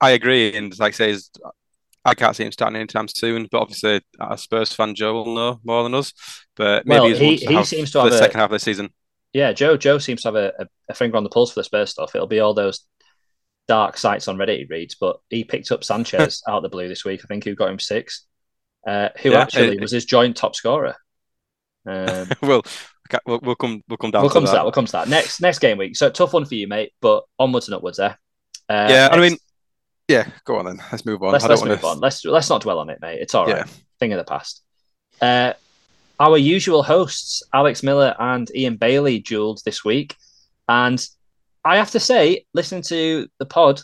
[0.00, 0.56] I agree.
[0.56, 1.16] And like I say,
[2.04, 3.46] I can't see him starting anytime soon.
[3.50, 6.12] But obviously, a Spurs fan, Joe, will know more than us.
[6.56, 8.90] But maybe Well, he- he seems to have the a- second half of the season.
[9.32, 9.76] Yeah, Joe.
[9.76, 12.14] Joe seems to have a, a, finger on the pulse for the Spurs stuff.
[12.14, 12.84] It'll be all those
[13.68, 16.88] dark sites on Reddit he reads, but he picked up Sanchez out of the blue
[16.88, 17.20] this week.
[17.24, 18.26] I think who got him six.
[18.86, 20.96] Uh, who Yeah, actually it- was his joint top scorer.
[21.86, 22.62] Um, well,
[23.26, 24.56] we'll we'll come we'll come down we'll come to that.
[24.56, 24.64] that.
[24.64, 25.96] We'll come to that next next game week.
[25.96, 26.92] So tough one for you, mate.
[27.00, 28.18] But onwards and upwards there.
[28.68, 29.36] Uh, Yeah, I mean,
[30.08, 30.28] yeah.
[30.44, 30.80] Go on then.
[30.90, 31.32] Let's move on.
[31.32, 32.00] let's, I let's move want on.
[32.00, 33.20] Let's let's not dwell on it, mate.
[33.20, 33.56] It's all right.
[33.56, 33.64] Yeah.
[33.98, 34.62] Thing of the past.
[35.20, 35.52] Uh,
[36.18, 40.16] our usual hosts, Alex Miller and Ian Bailey, duelled this week,
[40.68, 41.04] and
[41.64, 43.80] I have to say, listening to the pod,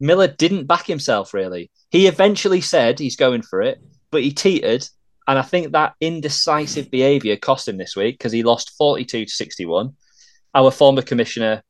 [0.00, 1.70] Miller didn't back himself really.
[1.90, 4.86] He eventually said he's going for it, but he teetered,
[5.28, 9.30] and I think that indecisive behaviour cost him this week because he lost forty-two to
[9.30, 9.92] sixty-one.
[10.54, 11.62] Our former commissioner,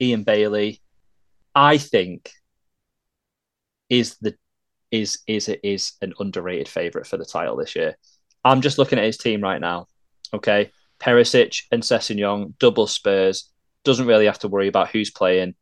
[0.00, 0.82] Ian Bailey,
[1.54, 2.30] I think
[3.88, 4.36] is the
[4.90, 7.96] is is is an underrated favourite for the title this year.
[8.44, 9.88] I'm just looking at his team right now.
[10.34, 10.70] Okay,
[11.00, 13.50] Perisic and Sessegnon, double Spurs.
[13.84, 15.54] Doesn't really have to worry about who's playing.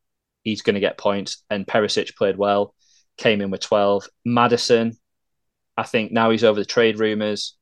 [0.42, 1.44] He's going to get points.
[1.50, 2.74] And Perisic played well,
[3.16, 4.08] came in with 12.
[4.24, 4.96] Maddison,
[5.76, 7.56] I think now he's over the trade rumours.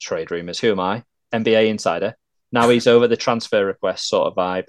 [0.00, 1.04] Trade rumours, who am I?
[1.32, 2.16] NBA insider.
[2.50, 4.66] Now he's over the transfer request sort of vibe.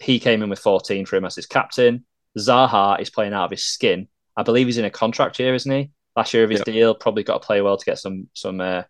[0.00, 2.04] He came in with 14 for him as his captain.
[2.38, 4.08] Zaha is playing out of his skin.
[4.36, 5.90] I believe he's in a contract year, isn't he?
[6.14, 6.66] Last year of his Yep.
[6.66, 8.82] deal, probably got to play well to get some some uh,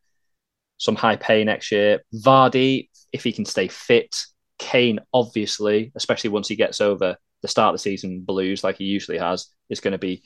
[0.79, 2.01] some high pay next year.
[2.15, 4.17] Vardy, if he can stay fit.
[4.59, 8.85] Kane, obviously, especially once he gets over the start of the season blues like he
[8.85, 10.23] usually has, is going to be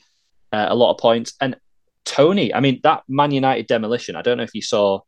[0.53, 1.33] uh, a lot of points.
[1.41, 1.57] And
[2.05, 4.15] Tony, I mean, that Man United demolition.
[4.15, 5.01] I don't know if you saw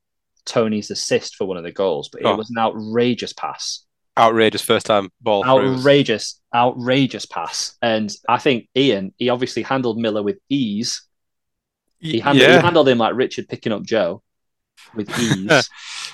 [0.45, 2.33] Tony's assist for one of the goals, but Oh.
[2.33, 3.85] it was an outrageous pass
[4.17, 5.75] outrageous first time ball through.
[5.75, 7.75] outrageous, outrageous pass.
[7.81, 11.03] And I think Ian, he obviously handled Miller with ease.
[11.99, 12.57] He handled, yeah.
[12.57, 14.21] he handled him like Richard picking up Joe
[14.93, 15.69] with ease.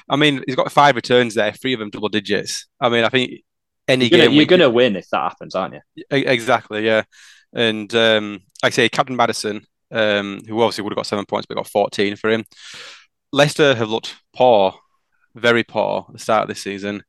[0.08, 2.68] I mean, he's got five returns there, three of them double digits.
[2.80, 3.42] I mean, I think
[3.88, 6.06] any you're gonna, game you're gonna win if that happens, aren't you?
[6.12, 7.04] Exactly, yeah.
[7.54, 11.46] And um, like I say, Captain Maddison, um, who obviously would have got seven points,
[11.46, 12.46] but got 14 for him.
[13.32, 14.74] Leicester have looked poor,
[15.36, 17.04] very poor at the start of this season.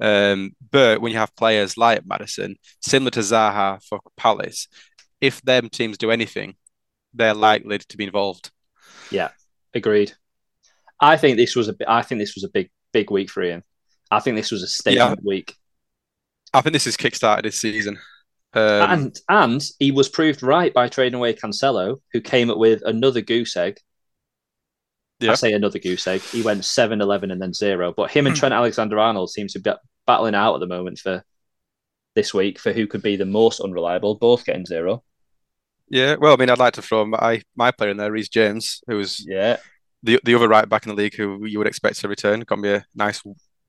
[0.00, 4.68] Um, but when you have players like Maddison, similar to Zaha for Palace,
[5.20, 6.54] if them teams do anything,
[7.14, 8.50] they're likely to be involved.
[9.10, 9.30] Yeah,
[9.74, 10.12] agreed.
[10.98, 13.62] I think this was a I think this was a big big week for Ian.
[14.10, 15.54] I think this was a statement week,
[16.54, 17.98] I think this is kickstarted this season.
[18.54, 22.82] Um, and and he was proved right by trading away Cancelo, who came up with
[22.84, 23.78] another goose egg.
[25.20, 25.32] Yeah.
[25.32, 26.20] I say another goose egg.
[26.20, 27.92] He went 7, 11, and then zero.
[27.96, 28.40] But him and Hmm.
[28.40, 29.70] Trent Alexander Arnold seem to be
[30.06, 31.22] battling out at the moment for
[32.14, 35.02] this week for who could be the most unreliable, both getting zero.
[35.88, 38.82] Yeah, well, I mean, I'd like to throw my my player in there, Reece James,
[38.86, 39.58] who was Yeah.
[40.02, 42.40] the the other right back in the league who you would expect to return.
[42.40, 43.22] Got me a nice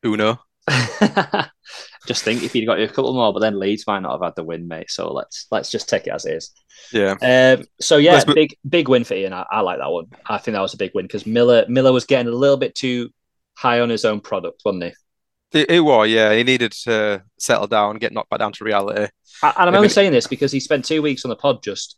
[0.06, 0.40] Uno.
[2.08, 4.22] just think if you'd got you a couple more, but then Leeds might not have
[4.22, 4.90] had the win, mate.
[4.90, 6.52] So let's let's just take it as it is.
[6.92, 9.34] Yeah, Um, so yeah, Let's big big win for Ian.
[9.34, 10.08] I, I like that one.
[10.26, 12.76] I think that was a big win because Miller Miller was getting a little bit
[12.76, 13.10] too
[13.56, 14.94] high on his own product, wasn't he?
[15.54, 16.10] it, it was.
[16.10, 19.08] Yeah, he needed to settle down, get knocked back down to reality.
[19.42, 21.98] I, and I'm only saying this because he spent two weeks on the pod just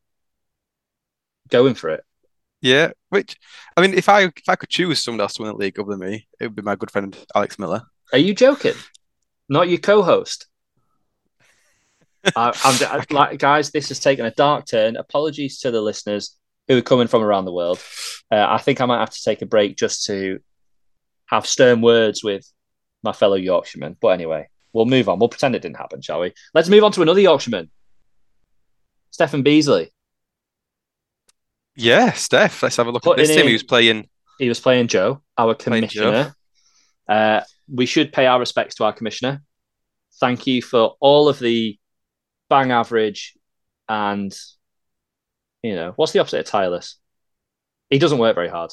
[1.50, 2.04] going for it.
[2.62, 3.38] Yeah, which
[3.78, 5.92] I mean, if I if I could choose someone else to win the league other
[5.92, 7.84] than me, it would be my good friend Alex Miller.
[8.14, 8.74] Are you joking?
[9.50, 10.48] Not your co-host.
[12.36, 13.72] I, I'm I- like, guys.
[13.72, 14.96] This has taken a dark turn.
[14.98, 16.38] Apologies to the listeners
[16.68, 17.80] who are coming from around the world.
[18.32, 20.40] Uh, I think I might have to take a break just to
[21.28, 22.50] have stern words with
[23.04, 23.98] my fellow Yorkshiremen.
[24.02, 25.20] But anyway, we'll move on.
[25.20, 26.34] We'll pretend it didn't happen, shall we?
[26.56, 27.70] Let's move on to another Yorkshireman,
[29.12, 29.92] Stephen Beasley.
[31.76, 32.64] Yeah, Steph.
[32.64, 33.42] Let's have a look at Putting this team.
[33.42, 34.10] in- He was playing.
[34.40, 36.02] He was playing Joe, our Playing Joe.
[36.04, 36.36] commissioner.
[37.08, 37.42] Uh,
[37.72, 39.42] we should pay our respects to our commissioner.
[40.20, 41.78] Thank you for all of the
[42.50, 43.36] bang average
[43.90, 44.36] and,
[45.62, 46.98] you know, what's the opposite of tireless?
[47.90, 48.72] He doesn't work very hard.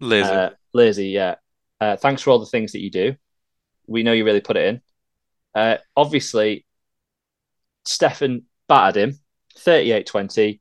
[0.00, 0.28] Lazy.
[0.28, 1.36] Uh, lazy, yeah.
[1.80, 3.16] Uh, thanks for all the things that you do.
[3.86, 4.80] We know you really put it in.
[5.54, 6.66] Uh, obviously,
[7.84, 9.18] Stefan battered him
[9.58, 10.60] 38 20.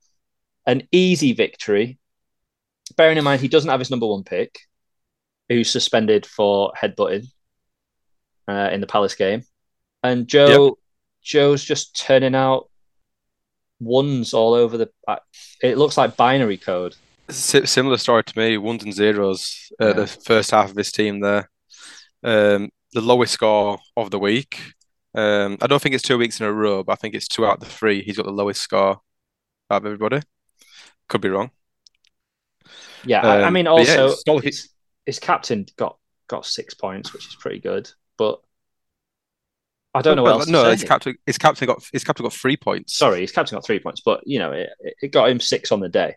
[0.66, 1.98] An easy victory.
[2.96, 4.60] Bearing in mind, he doesn't have his number one pick,
[5.52, 7.26] who's suspended for headbutting
[8.47, 9.43] uh, in the Palace game.
[10.04, 10.78] And Joe,
[11.22, 12.70] Joe's just turning out
[13.80, 14.89] ones all over the.
[15.08, 15.18] Uh,
[15.62, 16.95] it looks like binary code.
[17.30, 19.72] Si- similar story to me, ones and zeros.
[19.80, 19.93] Uh, Yeah.
[19.93, 21.49] The first half of his team there.
[22.24, 24.60] Um, the lowest score of the week.
[25.14, 27.45] Um, I don't think it's two weeks in a row, but I think it's two
[27.45, 28.02] out of the three.
[28.02, 28.99] He's got the lowest score
[29.70, 30.22] out of everybody.
[31.10, 31.52] Could be wrong.
[33.06, 34.36] Yeah, I, I Um, mean, but yeah, also it's not-
[35.06, 35.97] his, captain got
[36.28, 37.89] got six points, which is pretty good.
[38.18, 38.41] But
[39.93, 40.47] I don't know what else.
[40.47, 42.97] no, his captain, his captain got his captain got three points.
[42.97, 44.70] Sorry, his captain got three points, but you know, it,
[45.02, 46.16] it got him six on the day.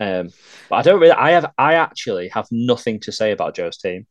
[0.00, 0.30] Um,
[0.70, 1.12] but I don't really.
[1.12, 1.52] I have.
[1.58, 4.06] I actually have nothing to say about Joe's team,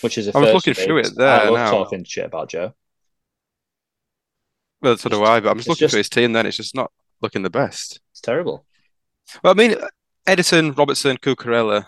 [0.00, 1.70] which is a I was looking through it there I love now.
[1.70, 2.72] talking shit about Joe.
[4.80, 6.32] Well, so do I, but I'm just looking just- for his team.
[6.32, 8.00] Then it's just not looking the best.
[8.12, 8.64] It's terrible.
[9.42, 9.76] Well, I mean,
[10.26, 11.86] Ederson, Robertson, Cucurella,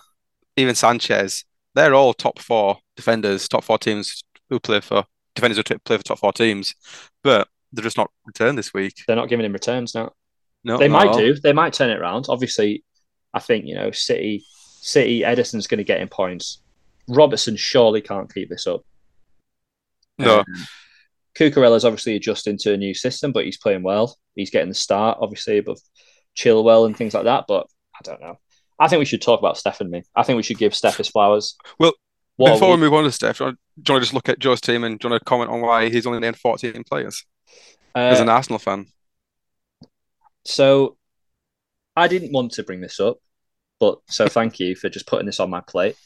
[0.58, 1.44] even Sanchez,
[1.74, 5.04] they're all top four defenders, top four teams who play for
[5.34, 6.74] defenders who t- play for top four teams,
[7.22, 8.94] but they're just not returned this week.
[9.06, 10.12] They're not giving him returns now.
[10.64, 11.34] No, They might do.
[11.34, 12.26] They might turn it around.
[12.28, 12.84] Obviously,
[13.32, 14.44] I think you know City.
[14.80, 16.62] City Ederson's going to get in points.
[17.08, 18.82] Robertson surely can't keep this up.
[20.18, 20.44] No, Um,
[21.36, 24.16] Cucurella's obviously adjusting to a new system, but he's playing well.
[24.34, 25.78] He's getting the start, obviously, above
[26.36, 27.44] Chilwell and things like that.
[27.46, 28.38] But I don't know.
[28.78, 30.02] I think we should talk about Steph and me.
[30.14, 31.56] I think we should give Steph his flowers.
[31.78, 31.92] Well,
[32.36, 32.80] What before we week.
[32.82, 34.60] move on to Steph, do you want do you want to just look at Joe's
[34.60, 37.24] team and do you want to comment on why he's only named 14 players
[37.94, 38.86] as Uh, an Arsenal fan?
[40.44, 40.96] so
[41.96, 43.18] I didn't want to bring this up,
[43.80, 45.96] but so thank you for just putting this on my plate.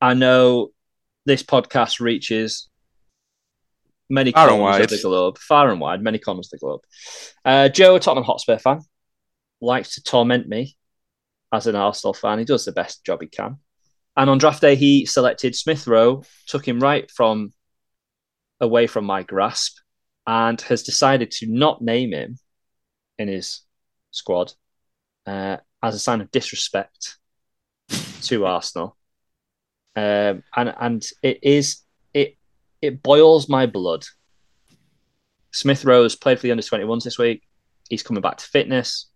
[0.00, 0.70] I know
[1.24, 2.68] this podcast reaches
[4.10, 6.80] many Far corners of the globe, far and wide, many corners of the globe.
[7.44, 8.80] Uh, Joe, a Tottenham Hotspur fan,
[9.60, 10.76] likes to torment me
[11.52, 12.38] as an Arsenal fan.
[12.38, 13.58] He does the best job he can.
[14.16, 17.52] And on draft day, he selected Smith Rowe, took him right from
[18.60, 19.78] away from my grasp,
[20.26, 22.38] and has decided to not name him
[23.18, 23.60] in his
[24.10, 24.52] squad
[25.26, 27.18] uh, as a sign of disrespect
[28.22, 28.96] to Arsenal.
[29.94, 31.82] Um, and and it is
[32.12, 32.36] it
[32.82, 34.04] it boils my blood.
[35.52, 37.42] Smith Rowe's played for the under 21s this week.
[37.88, 39.06] He's coming back to fitness.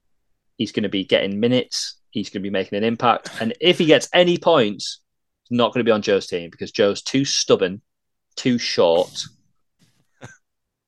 [0.56, 1.99] He's going to be getting minutes.
[2.10, 3.30] He's going to be making an impact.
[3.40, 5.00] And if he gets any points,
[5.44, 7.82] he's not going to be on Joe's team because Joe's too stubborn,
[8.36, 9.24] too short,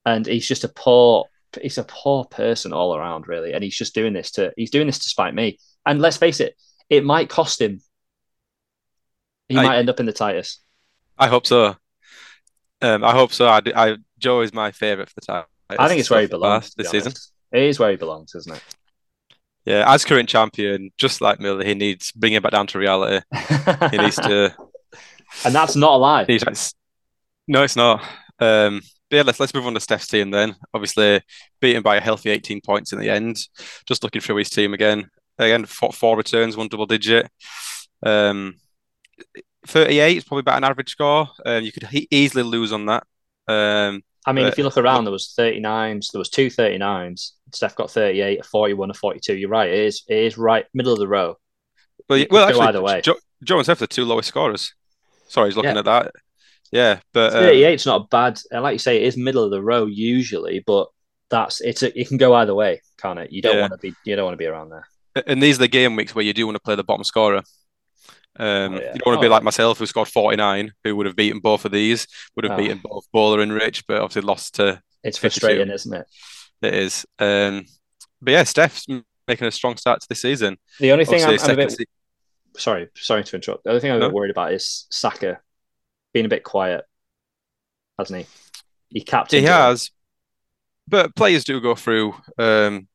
[0.06, 1.26] and he's just a poor.
[1.60, 3.52] He's a poor person all around, really.
[3.52, 4.52] And he's just doing this to.
[4.56, 5.58] He's doing this to spite me.
[5.84, 6.56] And let's face it,
[6.88, 7.80] it might cost him.
[9.48, 10.60] He I- might end up in the Titus.
[11.18, 11.76] I hope so.
[12.80, 13.46] Um, I hope so.
[13.46, 15.44] I, I Joe is my favourite for the time.
[15.70, 17.12] I think it's where he belongs this season.
[17.52, 18.62] It is where he belongs, isn't it?
[19.64, 23.24] Yeah, as current champion, just like Miller, he needs bringing it back down to reality.
[23.90, 24.54] He needs to.
[25.44, 26.24] and that's not a lie.
[26.28, 26.56] Like,
[27.46, 28.02] no, it's not.
[28.40, 30.56] Um, but yeah, let's let's move on to Steph's team then.
[30.74, 31.20] Obviously,
[31.60, 33.38] beaten by a healthy 18 points in the end.
[33.86, 35.08] Just looking through his team again.
[35.38, 37.30] again four, four returns, one double digit.
[38.02, 38.56] Um,
[39.66, 41.28] 38 is probably about an average score.
[41.44, 43.04] Um, you could he- easily lose on that.
[43.46, 47.32] Um, I mean, But- if you look around, there was 39s, there was two 39s.
[47.52, 49.34] Steph got 38, a 41, a 42.
[49.36, 49.68] You're right.
[49.68, 51.36] It is, it is right middle of the row.
[52.08, 53.00] but well, actually, either way.
[53.00, 54.74] Joe, Joe and Steph are the two lowest scorers.
[55.28, 55.78] Sorry, he's looking Yeah.
[55.80, 56.12] at that.
[56.70, 58.38] Yeah, but um, 38 is not bad.
[58.50, 60.88] And like you say, it is middle of the row usually, but
[61.30, 63.30] that's it's a, it can go either way, can't it?
[63.32, 63.60] You don't Yeah.
[63.62, 64.86] want to be you don't want to be around there.
[65.26, 67.42] and these are the game weeks where you do want to play the bottom scorer.
[68.38, 68.92] Um, Oh, yeah.
[68.94, 71.40] You don't want to Oh, be like myself, who scored 49, who would have beaten
[71.40, 72.06] both of these,
[72.36, 72.56] would have Oh.
[72.56, 75.40] beaten both Bowler and Rich, but obviously lost to It's 52.
[75.40, 76.06] frustrating, isn't it?
[76.62, 77.04] it is.
[77.18, 77.66] Um,
[78.20, 78.86] but yeah, Steph's
[79.28, 80.56] making a strong start to the season.
[80.80, 81.88] The only thing I'm, I'm a second bit
[82.56, 83.64] sorry, sorry to interrupt.
[83.64, 85.40] The other thing I'm a bit worried about is Saka
[86.12, 86.84] being a bit quiet,
[87.98, 88.26] hasn't he?
[88.90, 89.40] He captained.
[89.40, 89.52] He it.
[89.52, 89.90] has,
[90.88, 92.88] but players do go through um,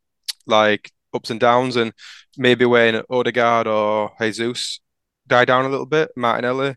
[0.46, 1.94] like ups and downs, and
[2.38, 4.80] maybe when Odegaard or Jesus
[5.28, 6.76] die down a little bit, Martinelli,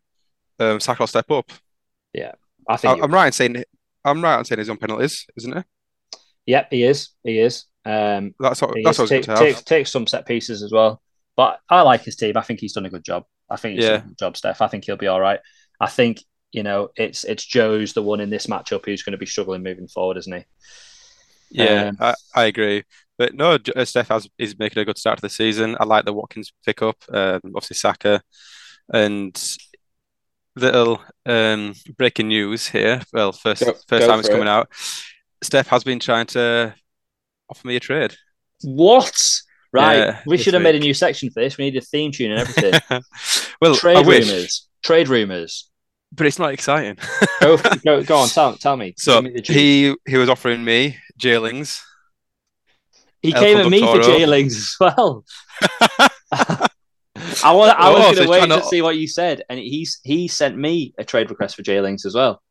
[0.59, 1.51] um, Saka will step up.
[2.13, 2.33] Yeah,
[2.69, 2.99] I, think.
[2.99, 3.65] you- I'm right in saying
[4.05, 5.65] I'm right in saying he's on penalties, isn't it?
[6.47, 7.11] Yep, he is.
[7.23, 7.65] He is.
[7.85, 9.11] Um, That's what that's is.
[9.11, 11.01] what I was Take- takes takes some set pieces as well.
[11.37, 12.37] But I like his team.
[12.37, 13.25] I think he's done a good job.
[13.49, 13.99] I think he's Yeah.
[13.99, 14.61] done a good job, Steph.
[14.61, 15.41] I think he'll be all right.
[15.81, 16.23] I think
[16.53, 19.63] you know it's it's Joe's the one in this matchup who's going to be struggling
[19.63, 20.45] moving forward, isn't he?
[21.53, 22.85] Yeah, Um, I, I agree.
[23.21, 25.77] But no, uh, Steph has, is making a good start to the season.
[25.79, 28.23] I like the Watkins pick up, um, obviously Saka,
[28.95, 29.39] and
[30.57, 33.03] little um, breaking news here.
[33.13, 34.49] Well, first Go- first go time it's coming it.
[34.49, 34.71] out.
[35.43, 36.75] Steph has been trying to
[37.51, 38.17] offer me a trade.
[38.63, 39.23] What?
[39.71, 39.99] Right.
[39.99, 41.59] Yeah, we should have made a new section for this.
[41.59, 42.81] We need a theme tune and everything.
[43.61, 44.67] well, Trade rumors.
[44.83, 45.71] Trade rumors.
[46.11, 46.97] but it's not exciting.
[47.43, 48.29] Go, go, go on.
[48.31, 48.95] Tell, tell me.
[48.97, 51.83] So Give me the he he was offering me Jailings.
[53.23, 55.25] He El came at me for jailings as well.
[56.33, 59.07] I was, I Oh, was so going to he's wait to to- see what you
[59.07, 62.43] said, and he's he sent me a trade request for jailings as well.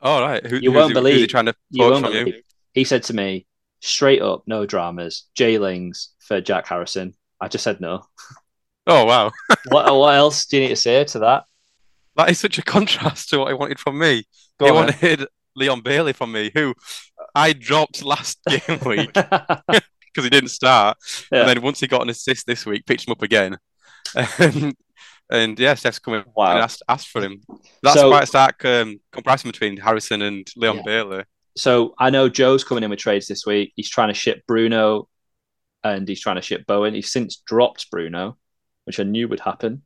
[0.00, 2.42] All right, Who, You won't he, believe- he trying to You won't from you?
[2.72, 3.46] He said to me,
[3.80, 7.14] straight up, no dramas, jailings for Jack Harrison.
[7.40, 8.02] I just said no.
[8.88, 9.32] Oh wow,
[9.68, 11.42] What what else do you need to say to that?
[12.14, 14.22] that is such a contrast to what he wanted from me.
[14.60, 16.72] Go he on, wanted Leon Bailey from me, who
[17.36, 20.96] I dropped last game week because he didn't start.
[21.30, 21.40] Yeah.
[21.40, 23.58] And then once he got an assist this week, picked him up again.
[24.38, 24.74] And,
[25.30, 26.52] and yeah, Steph's coming Wow.
[26.52, 27.40] and asked, asked for him.
[27.82, 30.82] That's So- quite a stark um, comparison between Harrison and Leon Yeah.
[30.84, 31.24] Bailey.
[31.56, 33.72] so I know Joe's coming in with trades this week.
[33.76, 35.08] He's trying to ship Bruno
[35.82, 36.94] and he's trying to ship Bowen.
[36.94, 38.36] He's since dropped Bruno,
[38.84, 39.82] which I knew would happen.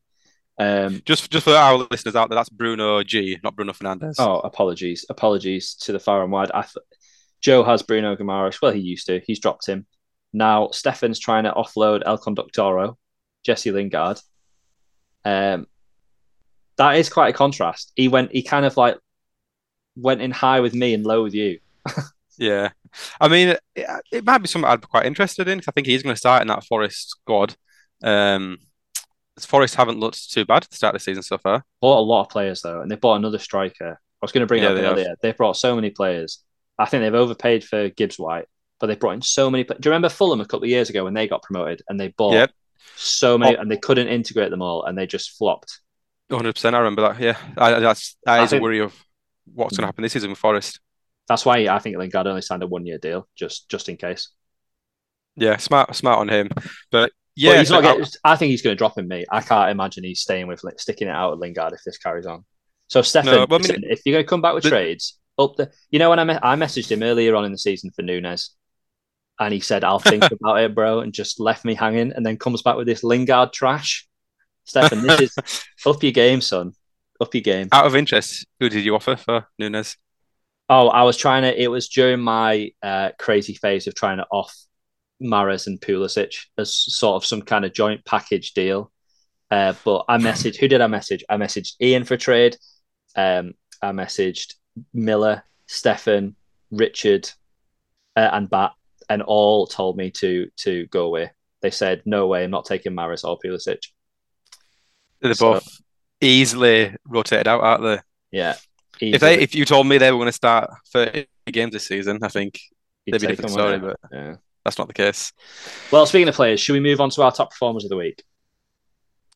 [0.59, 4.17] Um, Just just for our listeners out there, that's Bruno G, not Bruno Fernandes.
[4.19, 5.07] oh, apologies.
[5.09, 6.51] Apologies to the far and wide.
[6.53, 6.77] I th-
[7.41, 8.61] Joe has Bruno Guimaraes.
[8.61, 9.20] Well, he used to.
[9.26, 9.86] He's dropped him.
[10.32, 12.97] Now, Stefan's trying to offload El Conductoro,
[13.45, 14.20] Jesse Lingard.
[15.24, 15.66] Um,
[16.76, 17.93] that is quite a contrast.
[17.97, 18.97] He went, he kind of like
[19.97, 21.59] went in high with me and low with you.
[22.38, 22.70] Yeah,
[23.20, 25.86] I mean, it, it might be something I'd be quite interested in 'cause I think
[25.86, 27.55] he's going to start in that Forest squad.
[28.03, 28.57] Um,
[29.38, 31.66] Forest haven't looked too bad at the start of the season so far.
[31.82, 33.91] bought a lot of players though, and they bought another striker.
[33.93, 35.14] I was going to bring Yeah, up they earlier.
[35.20, 36.43] They've brought so many players.
[36.81, 38.47] I think they've overpaid for Gibbs White,
[38.78, 39.64] but they brought in so many.
[39.64, 42.09] Do you remember Fulham a couple of years ago when they got promoted and they
[42.09, 42.51] bought Yep.
[42.97, 43.61] so many Oh.
[43.61, 45.81] and they couldn't integrate them all and they just flopped.
[46.31, 46.74] 100%.
[46.74, 47.20] I remember that.
[47.20, 48.95] Yeah, I, that's that I is think- a worry of
[49.53, 49.89] what's going to mm.
[49.89, 50.81] happen this season with Forest.
[51.28, 54.31] That's why I think Lingard only signed a one year deal just just in case.
[55.37, 56.49] Yeah, smart, smart on him.
[56.91, 59.26] But Yeah, yeah, he's not I- getting, I think he's going to drop him, mate.
[59.31, 62.45] I can't imagine he's staying with sticking it out with Lingard if this carries on.
[62.89, 65.18] So Stefan, No, well, I mean- if you're going to come back with The- trades,
[65.41, 67.91] up the, you know when I me- I messaged him earlier on in the season
[67.91, 68.51] for Nunez,
[69.38, 72.36] and he said I'll think about it, bro, and just left me hanging, and then
[72.36, 74.07] comes back with this Lingard trash.
[74.64, 76.72] Stefan, this is up your game, son.
[77.20, 77.68] Up your game.
[77.72, 79.97] out of interest, who did you offer for Nunez?
[80.68, 81.61] Oh, I was trying to.
[81.62, 84.55] It was during my uh, crazy phase of trying to off
[85.20, 88.93] Mahrez and Pulisic as sort of some kind of joint package deal.
[89.51, 90.57] Uh, but I messaged.
[90.57, 91.24] Who did I message?
[91.28, 92.57] I messaged Ian for trade.
[93.16, 94.55] Um, I messaged
[94.93, 96.35] Miller, Stefan,
[96.70, 97.31] Richard,
[98.16, 98.72] uh, and Bat,
[99.09, 101.31] and all told me to to go away.
[101.62, 103.89] They said, "No way, I'm not taking Mahrez or Pulisic."
[105.20, 105.68] They're So- both
[106.20, 107.99] easily rotated out, aren't they?
[108.31, 108.55] Yeah.
[109.01, 112.18] If they, if you told me they were going to start 30 games this season,
[112.22, 112.61] I think
[113.07, 114.37] You'd they'd be different story, but yeah.
[114.62, 115.33] that's not the case.
[115.91, 118.22] Well, speaking of players, should we move on to our top performers of the week?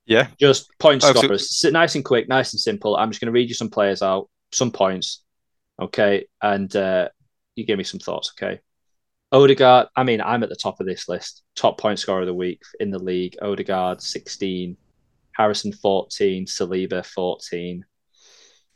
[0.07, 1.59] Yeah, Just point Oh, so- scorers.
[1.59, 2.95] Sit nice and quick, nice and simple.
[2.97, 5.23] I'm just going to read you some players out, some points.
[5.81, 6.27] Okay.
[6.43, 7.09] And uh,
[7.57, 8.33] you give me some thoughts.
[8.37, 8.61] Okay.
[9.33, 11.43] Odegaard, I mean, I'm at the top of this list.
[11.57, 13.37] Top point scorer of the week in the league.
[13.43, 14.77] Odegaard, 16.
[15.33, 16.47] Harrison, 14.
[16.47, 17.85] Saliba, 14.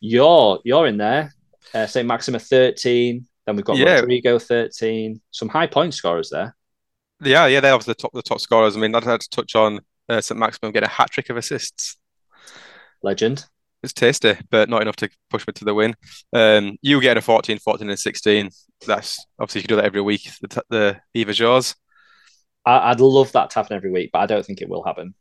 [0.00, 1.32] You're you're in there.
[1.74, 3.26] Uh, Saint-Maximin, 13.
[3.46, 4.00] Then we've got Yeah.
[4.00, 5.20] Rodrigo, 13.
[5.30, 6.56] Some high point scorers there.
[7.20, 8.76] Yeah, yeah, they're obviously the top the top scorers.
[8.76, 11.96] I mean, I'd had to touch on uh, Saint-Maximin getting a hat trick of assists.
[13.02, 13.44] Legend.
[13.82, 15.94] It's tasty, but not enough to push me to the win.
[16.32, 18.50] Um, you get a 14, 14, and 16.
[18.86, 20.28] That's obviously you can do that every week.
[20.40, 21.74] The, the Eva's yours.
[22.66, 25.14] I, I'd love that to happen every week, but I don't think it will happen.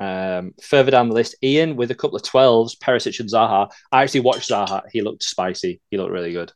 [0.00, 3.70] Um, further down the list, Ian with a couple of 12s, Perisic and Zaha.
[3.92, 4.82] I actually watched Zaha.
[4.90, 5.80] He looked spicy.
[5.90, 6.50] He looked really good.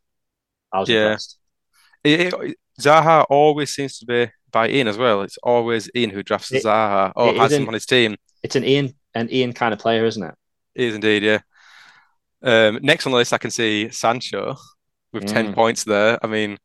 [0.72, 1.02] I was Yeah.
[1.02, 1.38] impressed.
[2.02, 5.22] It- it- Zaha always seems to be by Ian as well.
[5.22, 8.16] It's always Ian who drafts It- Zaha or has him on his team.
[8.42, 10.34] It's an Ian an Ian kind of player, isn't it?
[10.76, 11.40] It is indeed, yeah.
[12.42, 14.56] Um, next on the list, I can see Sancho
[15.12, 15.54] with 10 Mm.
[15.54, 16.18] points there.
[16.22, 16.58] I mean,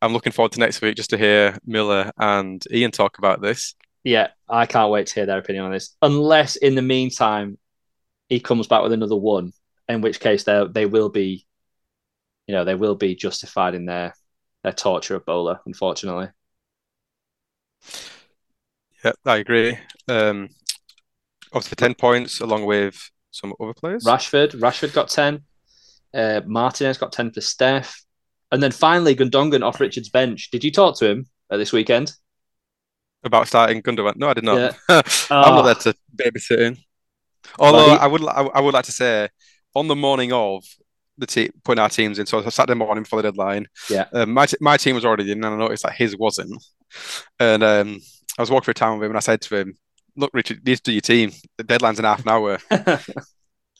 [0.00, 3.74] I'm looking forward to next week just to hear Miller and Ian talk about this.
[4.02, 5.96] Yeah, I can't wait to hear their opinion on this.
[6.02, 7.56] Unless in the meantime
[8.28, 9.52] he comes back with another one,
[9.88, 11.46] in which case they they will be,
[12.48, 14.12] you know, they will be justified in their
[14.64, 15.60] their torture of Bowler.
[15.66, 16.28] Unfortunately,
[19.04, 19.78] Yeah, I agree.
[20.08, 20.48] Um,
[21.52, 24.04] obviously, 10 points along with some other players.
[24.04, 25.42] Rashford Rashford got ten,
[26.14, 28.02] uh, Martinez got ten for Steph,
[28.52, 30.50] and then finally Gundogan off Richard's bench.
[30.52, 32.12] Did you talk to him uh, this weekend?
[33.24, 34.16] About starting Gundogan.
[34.16, 34.56] No, I did not.
[34.58, 34.72] Yeah.
[34.88, 35.62] I'm Oh.
[35.62, 36.76] not there to babysit him.
[37.58, 39.28] Although Well, he- I would, I, I would like to say,
[39.74, 40.64] on the morning of
[41.18, 43.66] the team putting our teams in, so Saturday morning before the deadline.
[43.90, 44.06] Yeah.
[44.12, 46.62] Um, my t- my team was already in, and I noticed that his wasn't.
[47.38, 48.00] And um,
[48.38, 49.78] I was walking through town with him, and I said to him,
[50.16, 51.32] "Look, Richard, need to your team.
[51.58, 52.58] The deadline's in half an hour."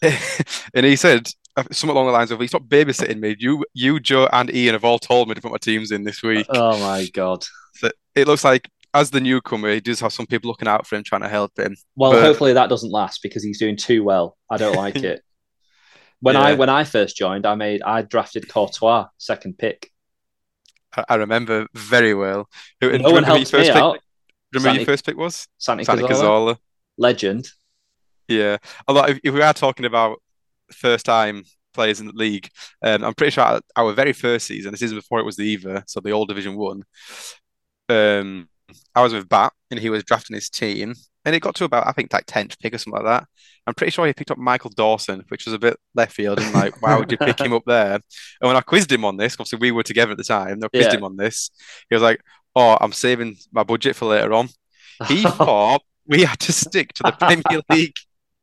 [0.75, 3.37] and he said uh, something along the lines of, "He's not babysitting me.
[3.39, 6.23] You, you, Joe, and Ian have all told me to put my teams in this
[6.23, 7.45] week." oh my god.
[7.75, 10.97] So it looks like as the newcomer, he does have some people looking out for
[10.97, 11.77] him, trying to help him.
[11.97, 14.37] Well, But- hopefully that doesn't last because he's doing too well.
[14.51, 15.23] I don't like it.
[16.21, 19.91] When I when I first joined, I made I drafted Courtois second pick.
[20.97, 22.49] I, I remember very well.
[22.81, 23.77] Who, No one helped me first pick?
[23.77, 23.99] out.
[24.53, 25.49] Do you remember Santi- your first pick was?
[25.59, 26.59] Santi, Santi Cazorla,
[26.99, 27.49] legend.
[28.29, 28.59] Yeah.
[28.87, 30.23] Although if, if we are talking about
[30.71, 31.45] first time
[31.75, 32.49] players in the league,
[32.83, 35.45] um, I'm pretty sure our, our very first season, the season before it was the
[35.45, 36.83] Eva, so the old Division One.
[37.89, 38.49] Um,
[38.95, 40.95] I was with Bat, and he was drafting his team,
[41.25, 43.29] and it got to about I think like tenth pick or something like that.
[43.67, 46.55] I'm pretty sure he picked up Michael Dawson, which was a bit left field, and
[46.55, 47.95] like, why would you pick him up there?
[47.95, 48.03] And
[48.41, 50.61] when I quizzed him on this, obviously we were together at the time.
[50.65, 50.97] I quizzed Yeah.
[50.99, 51.51] him on this.
[51.91, 52.21] He was like,
[52.55, 54.49] "Oh, I'm saving my budget for later on."
[55.09, 57.97] He thought we had to stick to the Premier League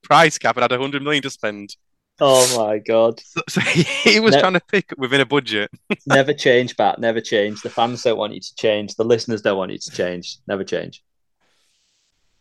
[0.03, 1.76] price cap and had 100 million to spend.
[2.22, 3.20] oh my god!
[3.22, 4.41] So, so he, was No.
[4.41, 5.70] trying to pick within a budget.
[6.05, 6.99] Never change, Bat.
[6.99, 7.62] Never change.
[7.62, 8.95] The fans don't want you to change.
[8.95, 10.38] The listeners don't want you to change.
[10.47, 11.01] Never change.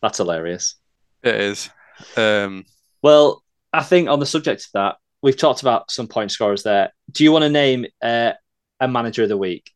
[0.03, 0.77] That's hilarious.
[1.23, 1.71] It is.
[2.17, 2.65] Um,
[3.03, 3.43] Well,
[3.73, 6.93] I think on the subject of that, we've talked about some point scorers there.
[7.11, 8.33] Do you want to name uh,
[8.81, 9.71] a manager of the week?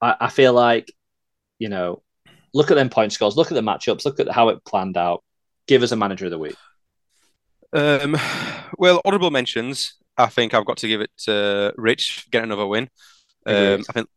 [0.00, 0.92] I, I feel like,
[1.64, 2.02] you know,
[2.52, 5.24] look at them point scores, look at the matchups, look at how it planned out.
[5.66, 6.56] Give us a manager of the week.
[7.72, 8.18] um,
[8.76, 9.94] well, honourable mentions.
[10.18, 12.90] I think I've got to give it to Rich get another win.
[13.46, 14.08] Um, I think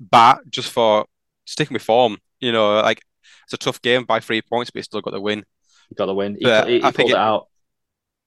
[0.00, 1.06] Bat just for
[1.44, 2.18] sticking with form.
[2.40, 3.00] You know, like
[3.44, 5.44] it's a tough game by three points, but he still got the win.
[5.90, 6.34] You got the win.
[6.34, 7.46] He, But he, he pulled it, it- out.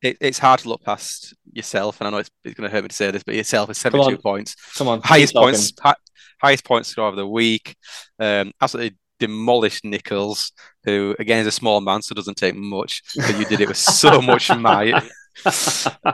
[0.01, 2.83] It, it's hard to look past yourself, and I know it's, it's going to hurt
[2.83, 4.17] me to say this, but yourself is 72 on.
[4.17, 4.55] points.
[4.75, 5.01] Come on.
[5.01, 5.93] highest points, hi,
[6.41, 7.75] highest points score of the week.
[8.19, 10.51] Um, absolutely demolished Nichols,
[10.83, 13.03] who again is a small man, so doesn't take much.
[13.15, 14.95] But you did it with so much might.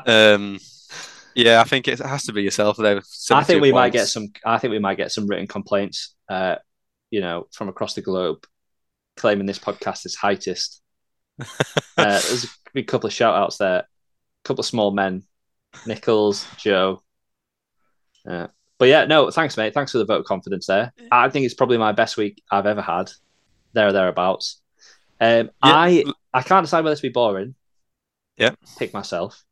[0.05, 0.59] Um,
[1.33, 2.97] yeah, I think it has to be yourself there.
[2.97, 4.27] I think 72 we might get some.
[4.45, 6.15] I think we might get some written complaints.
[6.27, 6.55] Uh,
[7.09, 8.45] you know, from across the globe,
[9.15, 10.81] claiming this podcast is heightist.
[11.39, 11.45] uh,
[11.95, 12.47] there's
[12.81, 13.79] a couple of shout outs there.
[13.79, 13.85] A
[14.43, 15.23] couple of small men,
[15.85, 17.01] Nichols, Joe.
[18.27, 18.47] Uh,
[18.77, 19.73] but yeah, no, thanks, mate.
[19.73, 20.93] Thanks for the vote of confidence there.
[21.11, 23.11] I think it's probably my best week I've ever had.
[23.73, 24.61] There or thereabouts.
[25.19, 26.03] Um, I
[26.33, 27.55] I can't decide whether to be boring.
[28.37, 28.51] Yeah.
[28.77, 29.43] Pick myself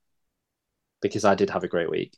[1.01, 2.15] because I did have a great week.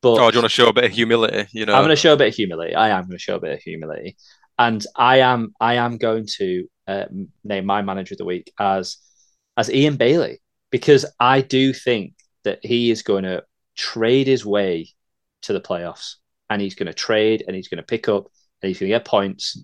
[0.00, 1.48] But Oh, do you want to show a bit of humility?
[1.52, 2.74] You know, I'm going to show a bit of humility.
[2.74, 4.16] I am going to show a bit of humility,
[4.58, 7.04] and I am I am going to uh,
[7.44, 8.98] name my manager of the week as
[9.58, 10.40] as Ian Bailey
[10.70, 13.42] because I do think that he is going to
[13.76, 14.88] trade his way
[15.42, 16.14] to the playoffs,
[16.48, 18.28] and he's going to trade and he's going to pick up
[18.62, 19.60] and he's going to get points.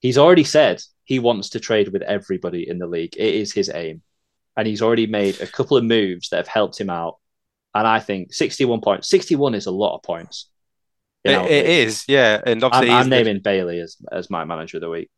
[0.00, 3.14] He's already said he wants to trade with everybody in the league.
[3.16, 4.02] It is his aim,
[4.56, 7.16] and he's already made a couple of moves that have helped him out.
[7.74, 10.50] And I think 61 points, 61 is a lot of points.
[11.24, 14.44] in It, it is, yeah, and I'm, obviously I'm the- naming Bailey as as my
[14.44, 15.10] manager of the week.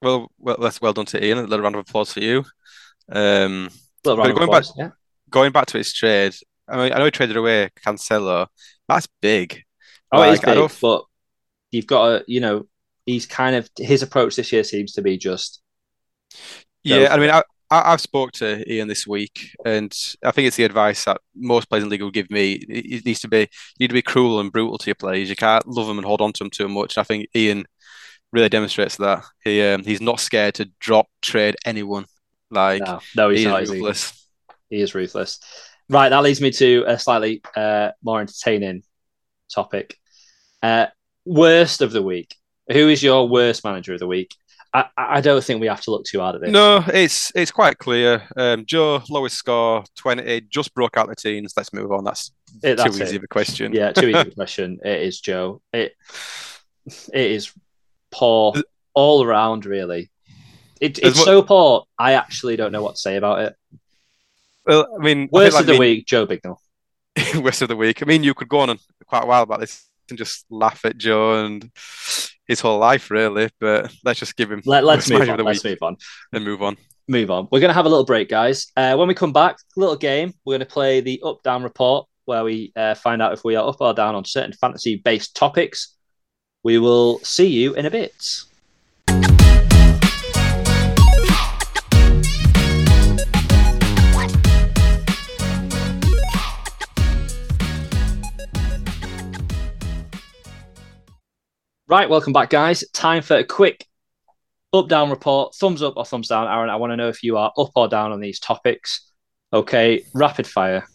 [0.00, 1.38] well, well, that's well done to Ian.
[1.38, 2.44] A little round of applause for you.
[3.12, 3.68] Um,
[4.04, 4.90] But going back- Yeah.
[5.30, 6.34] going back to his trade,
[6.68, 8.46] I mean, I know he traded away Cancelo.
[8.88, 9.62] That's big.
[10.10, 11.04] Oh, it is Like, I big, don't- but
[11.70, 12.66] you've got to, you know,
[13.06, 15.60] he's kind of his approach this year seems to be just
[16.84, 19.92] Yeah, I mean, I, I, I've spoke to Ian this week, and
[20.24, 22.54] I think it's the advice that most players in the league will give me.
[22.68, 23.46] It, it needs to be you
[23.80, 25.28] need to be cruel and brutal to your players.
[25.30, 26.96] You can't love them and hold on to them too much.
[26.96, 27.64] And I think Ian
[28.32, 29.24] really demonstrates that.
[29.44, 32.06] He um, he's not scared to drop trade anyone.
[32.52, 33.62] Like no, no, he's he not.
[33.62, 33.80] is is he?
[33.80, 34.28] ruthless.
[34.70, 35.40] He is ruthless.
[35.88, 38.82] Right, that leads me to a slightly uh, more entertaining
[39.52, 39.96] topic.
[40.62, 40.86] Uh,
[41.24, 42.34] worst of the week.
[42.70, 44.34] Who is your worst manager of the week?
[44.74, 46.50] I, I don't think we have to look too hard at this.
[46.50, 48.22] No, it's it's quite clear.
[48.36, 51.52] Um, Joe lowest score twenty, just broke out the teens.
[51.56, 52.04] Let's move on.
[52.04, 52.30] That's
[52.62, 53.18] It- that's too easy it.
[53.18, 53.72] of a question.
[53.74, 54.78] Yeah, too easy of a question.
[54.84, 55.60] It is Joe.
[55.72, 55.94] It
[57.12, 57.52] it is
[58.10, 58.54] poor
[58.94, 60.10] all around, really.
[60.82, 61.84] It, it's mu- so poor.
[61.98, 63.54] I actually don't know what to say about it.
[64.66, 66.56] Well, I mean, I Worst like of the me- week, Joe Bignell.
[67.42, 68.02] worst of the week.
[68.02, 70.98] I mean, you could go on quite a while about this and just laugh at
[70.98, 71.70] Joe and
[72.46, 73.48] his whole life, really.
[73.60, 75.36] But let's just give him Let, let's move on.
[75.36, 75.96] the Let's week move on.
[76.32, 76.76] and move on.
[77.08, 77.48] Move on.
[77.50, 78.72] We're going to have a little break, guys.
[78.76, 80.32] Uh, when we come back, little game.
[80.44, 83.56] We're going to play the up down report where we uh, find out if we
[83.56, 85.96] are up or down on certain fantasy based topics.
[86.62, 88.14] We will see you in a bit.
[101.92, 102.88] Right, welcome back, guys.
[102.94, 103.86] Time for a quick
[104.72, 105.54] up down report.
[105.54, 106.70] Thumbs up or thumbs down, Aaron.
[106.70, 109.10] I want to know if you are up or down on these topics.
[109.52, 110.88] Okay, rapid fire.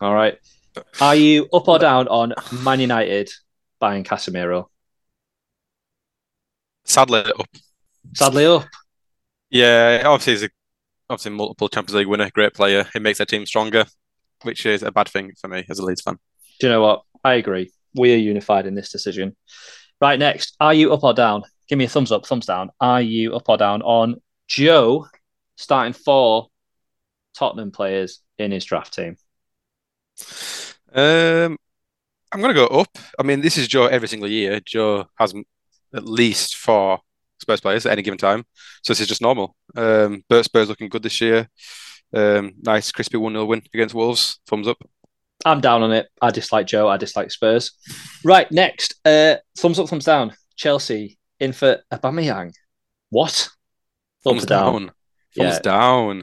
[0.00, 0.38] All right.
[0.98, 2.32] Are you up or down on
[2.64, 3.28] Man United
[3.80, 4.68] buying Casemiro?
[6.86, 7.46] Sadly, up.
[8.14, 8.64] Sadly, up.
[9.50, 10.50] Yeah, obviously he's a
[11.10, 12.86] obviously multiple Champions League winner, great player.
[12.94, 13.84] It makes their team stronger,
[14.44, 16.18] which is a bad thing for me as a Leeds fan.
[16.60, 17.02] Do you know what?
[17.22, 17.72] I agree.
[17.94, 19.36] We are unified in this decision.
[20.00, 20.56] Right, next.
[20.60, 21.42] Are you up or down?
[21.68, 22.70] Give me a thumbs up, thumbs down.
[22.80, 24.16] Are you up or down on
[24.48, 25.06] Joe
[25.56, 26.48] starting four
[27.34, 29.16] Tottenham players in his draft team?
[30.92, 31.58] Um,
[32.32, 32.96] I'm gonna go up.
[33.18, 34.60] I mean, this is Joe every single year.
[34.64, 35.34] Joe has
[35.94, 37.00] at least four
[37.40, 38.44] Spurs players at any given time,
[38.82, 39.54] so this is just normal.
[39.76, 41.48] Um, but Spurs looking good this year.
[42.12, 44.40] Um, nice crispy one 0 win against Wolves.
[44.46, 44.78] Thumbs up.
[45.44, 46.08] I'm down on it.
[46.20, 46.88] I dislike Joe.
[46.88, 47.72] I dislike Spurs.
[48.24, 48.94] Right, next.
[49.04, 50.34] Uh, thumbs up, thumbs down.
[50.56, 52.52] Chelsea in for Aubameyang.
[53.08, 53.48] What?
[54.22, 54.72] Thumbs Thumbs down.
[54.72, 54.80] down.
[55.36, 55.58] Thumbs Yeah.
[55.60, 56.22] down.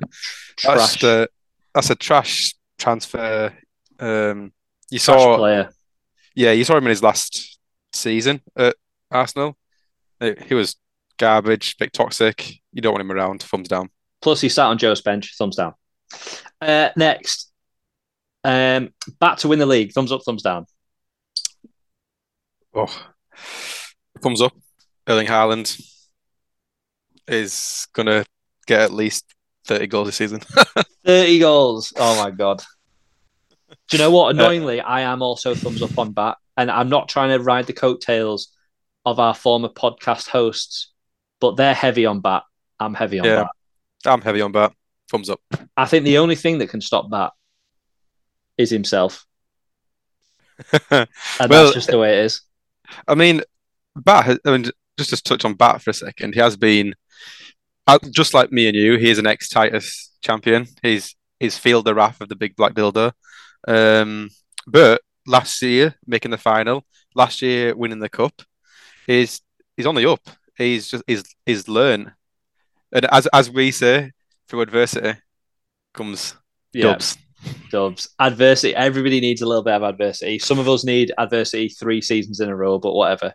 [0.64, 1.02] That's Trash.
[1.02, 1.30] the
[1.74, 3.54] that's a trash transfer.
[4.00, 4.54] Um,
[4.92, 5.70] you Trash saw, player.
[6.36, 7.60] yeah, you saw him in his last
[7.94, 8.76] season at
[9.12, 9.58] Arsenal.
[10.22, 10.76] Uh, He was
[11.18, 12.60] garbage, bit toxic.
[12.72, 13.42] You don't want him around.
[13.44, 13.90] Thumbs down.
[14.22, 15.36] Plus, he sat on Joe's bench.
[15.38, 15.74] Thumbs down.
[16.62, 17.52] Uh, next.
[18.48, 19.92] Um, back to win the league.
[19.92, 20.66] Thumbs up, thumbs down.
[22.74, 22.88] Oh,
[24.22, 24.54] thumbs up.
[25.06, 25.82] Erling Haaland
[27.28, 28.24] is gonna
[28.66, 29.26] get at least
[29.66, 30.40] 30 goals this season.
[31.06, 31.92] 30 goals.
[31.98, 32.64] Oh my god.
[33.90, 34.30] Do you know what?
[34.36, 37.74] Annoyingly, I am also thumbs up on Bat, and I'm not trying to ride the
[37.74, 38.56] coattails
[39.06, 40.94] of our former podcast hosts,
[41.42, 42.44] but they're heavy on Bat.
[42.80, 43.44] I'm heavy on Yeah.
[43.44, 43.52] Bat.
[44.06, 44.72] I'm heavy on that.
[45.12, 45.42] Thumbs up.
[45.76, 47.32] I think the only thing that can stop Bat
[48.58, 49.26] is himself,
[50.92, 51.08] and
[51.40, 52.42] Well- that's just the way it is.
[53.08, 53.42] I mean,
[53.96, 54.40] Bat.
[54.46, 56.96] I mean, just to touch on Bat for a second, he has been
[57.86, 58.98] uh, just like me and you.
[58.98, 60.68] He is an ex-Titus champion.
[60.82, 63.12] He's he's feel the wrath of the big black dildo.
[63.68, 64.30] Um,
[64.66, 66.86] but last year making the final,
[67.16, 68.42] last year winning the cup,
[69.06, 69.42] he's
[69.76, 70.22] he's on the up.
[70.58, 72.14] He's just he's he's learned,
[72.92, 74.12] and as as we say,
[74.48, 75.20] through adversity
[75.94, 76.36] comes
[76.74, 77.18] Yeah, dubs.
[77.70, 78.10] Dubs.
[78.20, 78.76] Adversity.
[78.76, 80.40] Everybody needs a little bit of adversity.
[80.40, 83.34] Some of us need adversity three seasons in a row, but whatever.